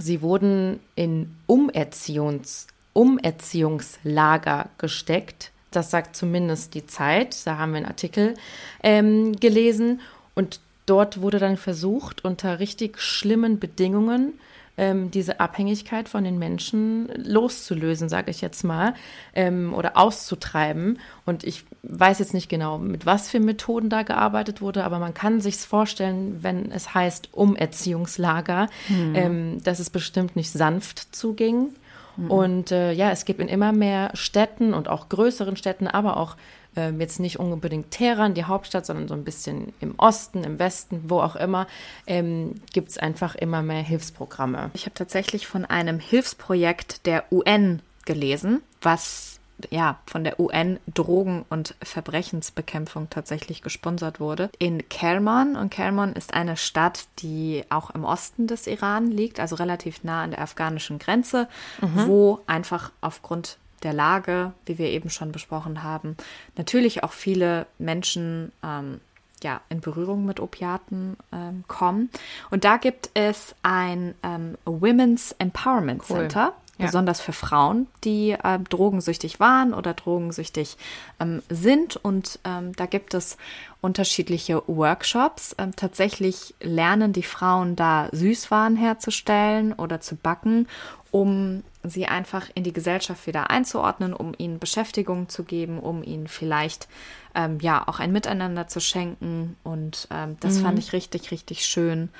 Sie 0.00 0.22
wurden 0.22 0.80
in 0.94 1.36
Umerziehungs 1.46 2.66
Umerziehungslager 2.92 4.68
gesteckt. 4.78 5.52
Das 5.70 5.90
sagt 5.90 6.16
zumindest 6.16 6.74
die 6.74 6.86
Zeit. 6.86 7.46
Da 7.46 7.58
haben 7.58 7.72
wir 7.72 7.78
einen 7.78 7.86
Artikel 7.86 8.34
ähm, 8.82 9.36
gelesen. 9.36 10.00
Und 10.34 10.60
dort 10.86 11.20
wurde 11.20 11.38
dann 11.38 11.56
versucht, 11.56 12.24
unter 12.24 12.58
richtig 12.58 13.00
schlimmen 13.00 13.58
Bedingungen 13.58 14.34
ähm, 14.80 15.10
diese 15.10 15.40
Abhängigkeit 15.40 16.08
von 16.08 16.24
den 16.24 16.38
Menschen 16.38 17.08
loszulösen, 17.14 18.08
sage 18.08 18.30
ich 18.30 18.40
jetzt 18.40 18.64
mal, 18.64 18.94
ähm, 19.34 19.74
oder 19.74 19.98
auszutreiben. 19.98 20.98
Und 21.26 21.44
ich 21.44 21.64
weiß 21.82 22.18
jetzt 22.18 22.32
nicht 22.32 22.48
genau, 22.48 22.78
mit 22.78 23.04
was 23.04 23.28
für 23.28 23.40
Methoden 23.40 23.90
da 23.90 24.04
gearbeitet 24.04 24.62
wurde, 24.62 24.84
aber 24.84 24.98
man 24.98 25.12
kann 25.12 25.42
sich 25.42 25.56
vorstellen, 25.56 26.38
wenn 26.42 26.72
es 26.72 26.94
heißt 26.94 27.28
Umerziehungslager, 27.32 28.68
mhm. 28.88 29.14
ähm, 29.14 29.62
dass 29.62 29.80
es 29.80 29.90
bestimmt 29.90 30.34
nicht 30.34 30.50
sanft 30.50 31.14
zuging. 31.14 31.74
Mhm. 32.20 32.30
Und 32.30 32.72
äh, 32.72 32.92
ja, 32.92 33.10
es 33.10 33.24
gibt 33.24 33.40
in 33.40 33.48
immer 33.48 33.72
mehr 33.72 34.10
Städten 34.14 34.74
und 34.74 34.88
auch 34.88 35.08
größeren 35.08 35.56
Städten, 35.56 35.86
aber 35.86 36.16
auch 36.16 36.36
ähm, 36.76 37.00
jetzt 37.00 37.18
nicht 37.18 37.38
unbedingt 37.38 37.90
Teheran, 37.90 38.34
die 38.34 38.44
Hauptstadt, 38.44 38.86
sondern 38.86 39.08
so 39.08 39.14
ein 39.14 39.24
bisschen 39.24 39.72
im 39.80 39.94
Osten, 39.96 40.44
im 40.44 40.58
Westen, 40.58 41.04
wo 41.08 41.20
auch 41.20 41.36
immer, 41.36 41.66
ähm, 42.06 42.54
gibt 42.72 42.90
es 42.90 42.98
einfach 42.98 43.34
immer 43.34 43.62
mehr 43.62 43.82
Hilfsprogramme. 43.82 44.70
Ich 44.74 44.84
habe 44.84 44.94
tatsächlich 44.94 45.46
von 45.46 45.64
einem 45.64 45.98
Hilfsprojekt 45.98 47.06
der 47.06 47.24
UN 47.32 47.82
gelesen, 48.04 48.62
was 48.82 49.39
ja, 49.70 49.98
von 50.06 50.24
der 50.24 50.40
UN 50.40 50.78
Drogen- 50.92 51.44
und 51.50 51.74
Verbrechensbekämpfung 51.82 53.08
tatsächlich 53.10 53.62
gesponsert 53.62 54.20
wurde. 54.20 54.50
In 54.58 54.88
Kerman. 54.88 55.56
Und 55.56 55.70
Kerman 55.70 56.14
ist 56.14 56.34
eine 56.34 56.56
Stadt, 56.56 57.06
die 57.18 57.64
auch 57.68 57.90
im 57.90 58.04
Osten 58.04 58.46
des 58.46 58.66
Iran 58.66 59.10
liegt, 59.10 59.40
also 59.40 59.56
relativ 59.56 60.04
nah 60.04 60.22
an 60.22 60.30
der 60.30 60.40
afghanischen 60.40 60.98
Grenze, 60.98 61.48
mhm. 61.80 62.06
wo 62.06 62.40
einfach 62.46 62.92
aufgrund 63.00 63.58
der 63.82 63.92
Lage, 63.92 64.52
wie 64.66 64.78
wir 64.78 64.88
eben 64.88 65.10
schon 65.10 65.32
besprochen 65.32 65.82
haben, 65.82 66.16
natürlich 66.56 67.02
auch 67.02 67.12
viele 67.12 67.66
Menschen 67.78 68.52
ähm, 68.62 69.00
ja, 69.42 69.60
in 69.68 69.80
Berührung 69.80 70.26
mit 70.26 70.40
Opiaten 70.40 71.16
ähm, 71.32 71.64
kommen. 71.66 72.10
Und 72.50 72.64
da 72.64 72.76
gibt 72.76 73.10
es 73.14 73.54
ein 73.62 74.14
ähm, 74.22 74.56
Women's 74.64 75.34
Empowerment 75.38 76.02
cool. 76.08 76.16
Center, 76.16 76.54
ja. 76.80 76.86
besonders 76.86 77.20
für 77.20 77.32
Frauen, 77.32 77.86
die 78.04 78.32
äh, 78.32 78.58
drogensüchtig 78.58 79.40
waren 79.40 79.74
oder 79.74 79.94
drogensüchtig 79.94 80.76
ähm, 81.20 81.42
sind. 81.48 81.96
Und 81.96 82.38
ähm, 82.44 82.74
da 82.76 82.86
gibt 82.86 83.14
es 83.14 83.36
unterschiedliche 83.80 84.62
Workshops. 84.66 85.54
Ähm, 85.58 85.74
tatsächlich 85.76 86.54
lernen 86.60 87.12
die 87.12 87.22
Frauen 87.22 87.76
da 87.76 88.08
Süßwaren 88.12 88.76
herzustellen 88.76 89.72
oder 89.72 90.00
zu 90.00 90.16
backen, 90.16 90.68
um 91.10 91.62
sie 91.82 92.06
einfach 92.06 92.48
in 92.54 92.64
die 92.64 92.72
Gesellschaft 92.72 93.26
wieder 93.26 93.50
einzuordnen, 93.50 94.12
um 94.12 94.34
ihnen 94.36 94.58
Beschäftigung 94.58 95.28
zu 95.28 95.44
geben, 95.44 95.78
um 95.78 96.02
ihnen 96.02 96.28
vielleicht 96.28 96.88
ähm, 97.34 97.58
ja 97.60 97.86
auch 97.86 98.00
ein 98.00 98.12
Miteinander 98.12 98.68
zu 98.68 98.80
schenken. 98.80 99.56
Und 99.62 100.08
ähm, 100.10 100.36
das 100.40 100.58
mhm. 100.58 100.62
fand 100.62 100.78
ich 100.78 100.92
richtig, 100.92 101.30
richtig 101.30 101.64
schön. 101.64 102.10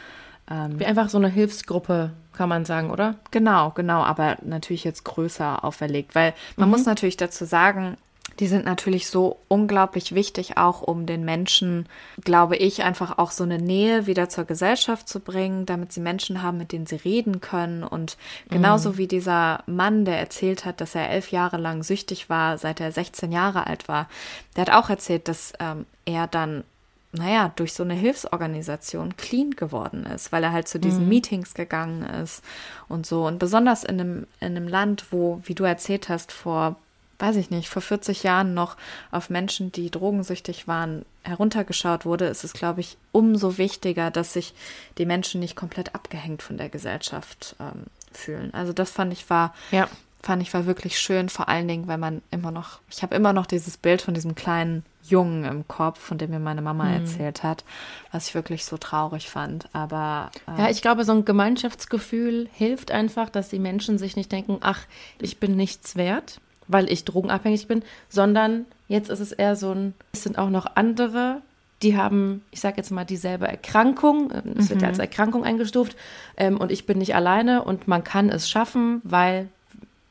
Ähm, 0.50 0.80
Wie 0.80 0.86
einfach 0.86 1.08
so 1.08 1.18
eine 1.18 1.28
Hilfsgruppe, 1.28 2.10
kann 2.32 2.48
man 2.48 2.64
sagen, 2.64 2.90
oder? 2.90 3.16
Genau, 3.30 3.70
genau, 3.70 4.02
aber 4.02 4.36
natürlich 4.42 4.84
jetzt 4.84 5.04
größer 5.04 5.64
auferlegt, 5.64 6.14
weil 6.14 6.34
man 6.56 6.68
mhm. 6.68 6.76
muss 6.76 6.86
natürlich 6.86 7.16
dazu 7.16 7.44
sagen, 7.44 7.96
die 8.38 8.46
sind 8.46 8.64
natürlich 8.64 9.08
so 9.08 9.38
unglaublich 9.48 10.14
wichtig, 10.14 10.56
auch 10.56 10.80
um 10.80 11.04
den 11.04 11.24
Menschen, 11.24 11.86
glaube 12.24 12.56
ich, 12.56 12.82
einfach 12.82 13.18
auch 13.18 13.32
so 13.32 13.44
eine 13.44 13.58
Nähe 13.58 14.06
wieder 14.06 14.30
zur 14.30 14.44
Gesellschaft 14.44 15.08
zu 15.08 15.20
bringen, 15.20 15.66
damit 15.66 15.92
sie 15.92 16.00
Menschen 16.00 16.42
haben, 16.42 16.56
mit 16.56 16.72
denen 16.72 16.86
sie 16.86 16.96
reden 16.96 17.40
können. 17.40 17.82
Und 17.82 18.16
genauso 18.48 18.90
mhm. 18.90 18.96
wie 18.96 19.06
dieser 19.08 19.62
Mann, 19.66 20.06
der 20.06 20.18
erzählt 20.18 20.64
hat, 20.64 20.80
dass 20.80 20.94
er 20.94 21.10
elf 21.10 21.30
Jahre 21.32 21.58
lang 21.58 21.82
süchtig 21.82 22.30
war, 22.30 22.56
seit 22.56 22.80
er 22.80 22.92
16 22.92 23.30
Jahre 23.30 23.66
alt 23.66 23.88
war, 23.88 24.08
der 24.56 24.66
hat 24.66 24.72
auch 24.72 24.88
erzählt, 24.88 25.28
dass 25.28 25.52
ähm, 25.60 25.84
er 26.06 26.26
dann 26.26 26.64
naja, 27.12 27.52
durch 27.56 27.72
so 27.72 27.82
eine 27.82 27.94
Hilfsorganisation 27.94 29.16
clean 29.16 29.50
geworden 29.50 30.06
ist, 30.06 30.30
weil 30.30 30.44
er 30.44 30.52
halt 30.52 30.68
zu 30.68 30.78
diesen 30.78 31.04
mhm. 31.04 31.08
Meetings 31.08 31.54
gegangen 31.54 32.02
ist 32.02 32.44
und 32.88 33.04
so. 33.04 33.26
Und 33.26 33.38
besonders 33.38 33.82
in 33.82 34.00
einem, 34.00 34.26
in 34.38 34.56
einem 34.56 34.68
Land, 34.68 35.06
wo, 35.10 35.40
wie 35.44 35.54
du 35.54 35.64
erzählt 35.64 36.08
hast, 36.08 36.30
vor 36.30 36.76
weiß 37.20 37.36
ich 37.36 37.50
nicht, 37.50 37.68
vor 37.68 37.82
40 37.82 38.22
Jahren 38.22 38.54
noch 38.54 38.76
auf 39.10 39.30
Menschen, 39.30 39.70
die 39.72 39.90
drogensüchtig 39.90 40.66
waren, 40.66 41.04
heruntergeschaut 41.22 42.06
wurde, 42.06 42.26
ist 42.26 42.44
es, 42.44 42.54
glaube 42.54 42.80
ich, 42.80 42.96
umso 43.12 43.58
wichtiger, 43.58 44.10
dass 44.10 44.32
sich 44.32 44.54
die 44.98 45.06
Menschen 45.06 45.40
nicht 45.40 45.54
komplett 45.54 45.94
abgehängt 45.94 46.42
von 46.42 46.56
der 46.56 46.70
Gesellschaft 46.70 47.56
ähm, 47.60 47.84
fühlen. 48.12 48.54
Also 48.54 48.72
das 48.72 48.90
fand 48.90 49.12
ich 49.12 49.28
war, 49.28 49.54
ja. 49.70 49.88
Fand 50.22 50.42
ich 50.42 50.52
war 50.52 50.66
wirklich 50.66 50.98
schön, 50.98 51.28
vor 51.28 51.48
allen 51.48 51.66
Dingen, 51.66 51.88
weil 51.88 51.98
man 51.98 52.22
immer 52.30 52.50
noch, 52.50 52.80
ich 52.90 53.02
habe 53.02 53.14
immer 53.14 53.32
noch 53.32 53.46
dieses 53.46 53.76
Bild 53.76 54.02
von 54.02 54.14
diesem 54.14 54.34
kleinen 54.34 54.84
Jungen 55.02 55.44
im 55.44 55.66
Kopf, 55.66 55.98
von 55.98 56.18
dem 56.18 56.30
mir 56.30 56.38
meine 56.38 56.62
Mama 56.62 56.84
mhm. 56.84 56.94
erzählt 56.94 57.42
hat, 57.42 57.64
was 58.12 58.28
ich 58.28 58.34
wirklich 58.34 58.64
so 58.64 58.76
traurig 58.76 59.30
fand. 59.30 59.68
Aber 59.72 60.30
ähm, 60.46 60.54
ja, 60.58 60.70
ich 60.70 60.82
glaube, 60.82 61.04
so 61.04 61.12
ein 61.12 61.24
Gemeinschaftsgefühl 61.24 62.48
hilft 62.52 62.90
einfach, 62.90 63.30
dass 63.30 63.48
die 63.48 63.58
Menschen 63.58 63.98
sich 63.98 64.16
nicht 64.16 64.30
denken, 64.30 64.58
ach, 64.60 64.82
ich 65.20 65.40
bin 65.40 65.56
nichts 65.56 65.96
wert, 65.96 66.40
weil 66.68 66.90
ich 66.90 67.04
drogenabhängig 67.04 67.66
bin, 67.66 67.82
sondern 68.08 68.66
jetzt 68.88 69.08
ist 69.08 69.20
es 69.20 69.32
eher 69.32 69.56
so 69.56 69.72
ein, 69.72 69.94
es 70.12 70.22
sind 70.22 70.38
auch 70.38 70.50
noch 70.50 70.76
andere 70.76 71.42
die 71.82 71.96
haben, 71.96 72.42
ich 72.50 72.60
sage 72.60 72.76
jetzt 72.76 72.90
mal, 72.90 73.04
dieselbe 73.04 73.48
Erkrankung. 73.48 74.30
Es 74.58 74.68
wird 74.68 74.82
ja 74.82 74.88
als 74.88 74.98
Erkrankung 74.98 75.44
eingestuft. 75.44 75.96
Ähm, 76.36 76.58
und 76.58 76.70
ich 76.70 76.84
bin 76.84 76.98
nicht 76.98 77.14
alleine 77.14 77.64
und 77.64 77.88
man 77.88 78.04
kann 78.04 78.28
es 78.28 78.50
schaffen, 78.50 79.00
weil 79.02 79.48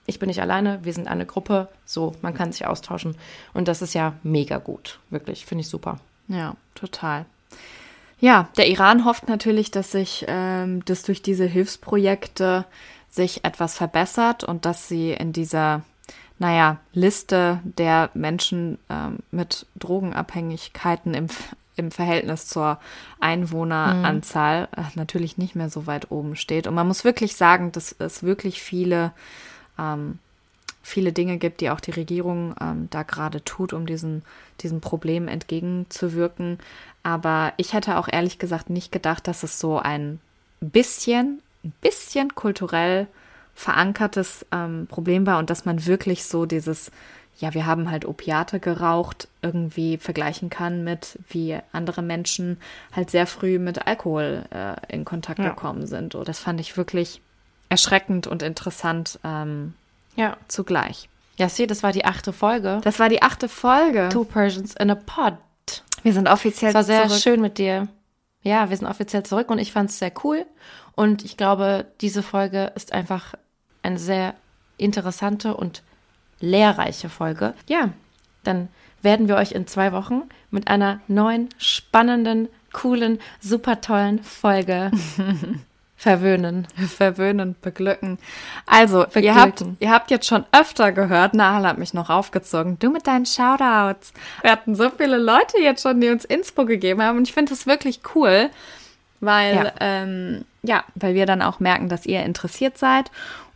ich 0.09 0.19
bin 0.19 0.27
nicht 0.27 0.41
alleine, 0.41 0.79
wir 0.83 0.93
sind 0.93 1.07
eine 1.07 1.25
Gruppe. 1.25 1.69
So, 1.85 2.15
man 2.21 2.33
kann 2.33 2.51
sich 2.51 2.65
austauschen. 2.65 3.15
Und 3.53 3.67
das 3.67 3.81
ist 3.81 3.93
ja 3.93 4.13
mega 4.23 4.57
gut. 4.57 4.99
Wirklich, 5.09 5.45
finde 5.45 5.61
ich 5.61 5.69
super. 5.69 5.99
Ja, 6.27 6.55
total. 6.75 7.25
Ja, 8.19 8.49
der 8.57 8.67
Iran 8.67 9.05
hofft 9.05 9.29
natürlich, 9.29 9.71
dass 9.71 9.91
sich 9.91 10.25
ähm, 10.27 10.83
das 10.85 11.03
durch 11.03 11.21
diese 11.21 11.45
Hilfsprojekte 11.45 12.65
sich 13.09 13.45
etwas 13.45 13.75
verbessert 13.75 14.43
und 14.43 14.65
dass 14.65 14.87
sie 14.87 15.11
in 15.11 15.33
dieser, 15.33 15.81
naja, 16.37 16.79
Liste 16.93 17.59
der 17.63 18.09
Menschen 18.13 18.77
ähm, 18.89 19.19
mit 19.31 19.65
Drogenabhängigkeiten 19.77 21.13
im, 21.13 21.27
im 21.75 21.91
Verhältnis 21.91 22.47
zur 22.47 22.77
Einwohneranzahl 23.21 24.67
äh, 24.75 24.81
natürlich 24.95 25.37
nicht 25.37 25.55
mehr 25.55 25.69
so 25.69 25.87
weit 25.87 26.11
oben 26.11 26.35
steht. 26.35 26.67
Und 26.67 26.75
man 26.75 26.87
muss 26.87 27.05
wirklich 27.05 27.35
sagen, 27.35 27.71
dass 27.71 27.95
es 27.97 28.21
wirklich 28.21 28.61
viele, 28.61 29.13
ähm, 29.79 30.19
viele 30.81 31.13
Dinge 31.13 31.37
gibt, 31.37 31.61
die 31.61 31.69
auch 31.69 31.79
die 31.79 31.91
Regierung 31.91 32.55
ähm, 32.59 32.87
da 32.89 33.03
gerade 33.03 33.43
tut, 33.43 33.73
um 33.73 33.85
diesen, 33.85 34.23
diesem 34.61 34.81
Problem 34.81 35.27
entgegenzuwirken. 35.27 36.59
Aber 37.03 37.53
ich 37.57 37.73
hätte 37.73 37.97
auch 37.97 38.07
ehrlich 38.11 38.39
gesagt 38.39 38.69
nicht 38.69 38.91
gedacht, 38.91 39.27
dass 39.27 39.43
es 39.43 39.59
so 39.59 39.77
ein 39.79 40.19
bisschen, 40.61 41.41
ein 41.63 41.73
bisschen 41.81 42.35
kulturell 42.35 43.07
verankertes 43.55 44.45
ähm, 44.51 44.87
Problem 44.87 45.25
war 45.25 45.37
und 45.37 45.49
dass 45.49 45.65
man 45.65 45.85
wirklich 45.85 46.23
so 46.23 46.45
dieses, 46.45 46.91
ja, 47.39 47.53
wir 47.53 47.65
haben 47.65 47.91
halt 47.91 48.05
Opiate 48.05 48.59
geraucht, 48.59 49.27
irgendwie 49.41 49.97
vergleichen 49.97 50.49
kann 50.49 50.83
mit, 50.83 51.19
wie 51.29 51.57
andere 51.73 52.01
Menschen 52.01 52.57
halt 52.93 53.09
sehr 53.09 53.27
früh 53.27 53.59
mit 53.59 53.85
Alkohol 53.85 54.45
äh, 54.51 54.75
in 54.93 55.03
Kontakt 55.03 55.39
Ja. 55.39 55.49
gekommen 55.49 55.87
sind. 55.87 56.15
Und 56.15 56.27
das 56.27 56.39
fand 56.39 56.61
ich 56.61 56.77
wirklich 56.77 57.21
erschreckend 57.69 58.27
und 58.27 58.41
interessant 58.43 59.19
ähm, 59.23 59.73
Ja. 60.15 60.37
zugleich. 60.47 61.07
Ja, 61.37 61.47
see, 61.47 61.67
das 61.67 61.83
war 61.83 61.91
die 61.93 62.03
achte 62.05 62.33
Folge. 62.33 62.81
Das 62.83 62.99
war 62.99 63.07
die 63.09 63.21
achte 63.21 63.47
Folge. 63.47 64.09
Two 64.11 64.25
Persians 64.25 64.73
in 64.75 64.89
a 64.91 64.95
Pod. 64.95 65.35
Wir 66.03 66.13
sind 66.13 66.27
offiziell 66.27 66.69
Es 66.69 66.75
war 66.75 66.83
sehr 66.83 67.07
zurück. 67.07 67.21
schön 67.21 67.41
mit 67.41 67.57
dir. 67.57 67.87
Ja, 68.41 68.69
wir 68.69 68.75
sind 68.77 68.87
offiziell 68.87 69.23
zurück 69.23 69.49
und 69.49 69.59
ich 69.59 69.71
fand 69.71 69.89
es 69.89 69.99
sehr 69.99 70.11
cool. 70.23 70.45
Und 70.95 71.23
ich 71.23 71.37
glaube, 71.37 71.85
diese 72.01 72.23
Folge 72.23 72.71
ist 72.75 72.91
einfach 72.93 73.35
eine 73.83 73.99
sehr 73.99 74.33
interessante 74.77 75.55
und 75.55 75.83
lehrreiche 76.41 77.09
Folge. 77.09 77.53
Ja, 77.67 77.89
dann 78.43 78.67
werden 79.01 79.27
wir 79.29 79.35
euch 79.37 79.51
in 79.53 79.67
zwei 79.67 79.91
Wochen 79.93 80.23
mit 80.51 80.67
einer 80.67 80.99
neuen, 81.07 81.49
spannenden, 81.57 82.49
coolen, 82.73 83.19
super 83.41 83.79
tollen 83.81 84.23
Folge 84.23 84.91
verwöhnen. 85.99 86.65
verwöhnen, 86.97 87.55
beglücken. 87.61 88.17
Also, 88.65 89.05
ihr 89.15 89.35
habt, 89.35 89.57
Beglücken. 89.57 89.77
ihr 89.81 89.91
habt 89.91 90.09
jetzt 90.09 90.25
schon 90.27 90.45
öfter 90.53 90.91
gehört, 90.93 91.33
Nahal 91.33 91.67
hat 91.67 91.77
mich 91.77 91.93
noch 91.93 92.09
aufgezogen, 92.09 92.79
du 92.79 92.89
mit 92.89 93.05
deinen 93.05 93.25
Shoutouts. 93.25 94.13
Wir 94.41 94.51
hatten 94.51 94.73
so 94.75 94.89
viele 94.89 95.17
Leute 95.17 95.59
jetzt 95.61 95.83
schon, 95.83 95.99
die 96.01 96.09
uns 96.09 96.23
Inspo 96.25 96.65
gegeben 96.65 97.03
haben 97.03 97.17
und 97.17 97.27
ich 97.27 97.33
finde 97.33 97.51
das 97.51 97.67
wirklich 97.67 97.99
cool, 98.15 98.49
weil, 99.19 99.55
Ja. 99.55 99.71
ähm, 99.81 100.45
ja, 100.63 100.83
weil 100.95 101.13
wir 101.15 101.25
dann 101.25 101.41
auch 101.41 101.59
merken, 101.59 101.89
dass 101.89 102.05
ihr 102.05 102.23
interessiert 102.23 102.77
seid 102.77 103.11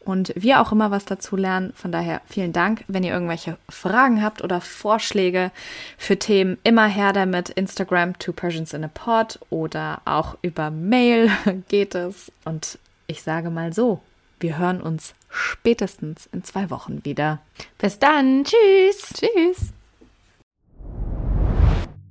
und 0.05 0.33
wir 0.35 0.61
auch 0.61 0.71
immer 0.71 0.91
was 0.91 1.05
dazu 1.05 1.35
lernen. 1.35 1.73
Von 1.75 1.91
daher 1.91 2.21
vielen 2.27 2.53
Dank. 2.53 2.83
Wenn 2.87 3.03
ihr 3.03 3.13
irgendwelche 3.13 3.57
Fragen 3.69 4.21
habt 4.23 4.43
oder 4.43 4.61
Vorschläge 4.61 5.51
für 5.97 6.17
Themen, 6.17 6.57
immer 6.63 6.87
her 6.87 7.13
damit. 7.13 7.49
Instagram, 7.49 8.17
Two 8.19 8.33
Persians 8.33 8.73
in 8.73 8.83
a 8.83 8.87
Pod 8.87 9.39
oder 9.49 10.01
auch 10.05 10.37
über 10.41 10.71
Mail 10.71 11.31
geht 11.67 11.95
es. 11.95 12.31
Und 12.45 12.77
ich 13.07 13.23
sage 13.23 13.49
mal 13.49 13.73
so, 13.73 14.01
wir 14.39 14.57
hören 14.57 14.81
uns 14.81 15.13
spätestens 15.29 16.27
in 16.31 16.43
zwei 16.43 16.69
Wochen 16.69 17.03
wieder. 17.05 17.39
Bis 17.77 17.99
dann. 17.99 18.43
Tschüss. 18.43 19.13
Tschüss. 19.13 19.73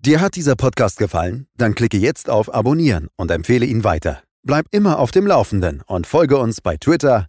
Dir 0.05 0.21
hat 0.21 0.35
dieser 0.35 0.57
Podcast 0.57 0.99
gefallen? 0.99 1.47
Dann 1.57 1.77
klicke 1.77 1.97
jetzt 1.97 2.29
auf 2.29 2.53
Abonnieren 2.53 3.07
und 3.17 3.31
empfehle 3.31 3.67
ihn 3.67 3.85
weiter. 3.85 4.23
Bleib 4.45 4.67
immer 4.73 4.99
auf 4.99 5.13
dem 5.13 5.29
Laufenden 5.29 5.83
und 5.87 6.09
folge 6.09 6.39
uns 6.39 6.61
bei 6.61 6.77
Twitter, 6.77 7.29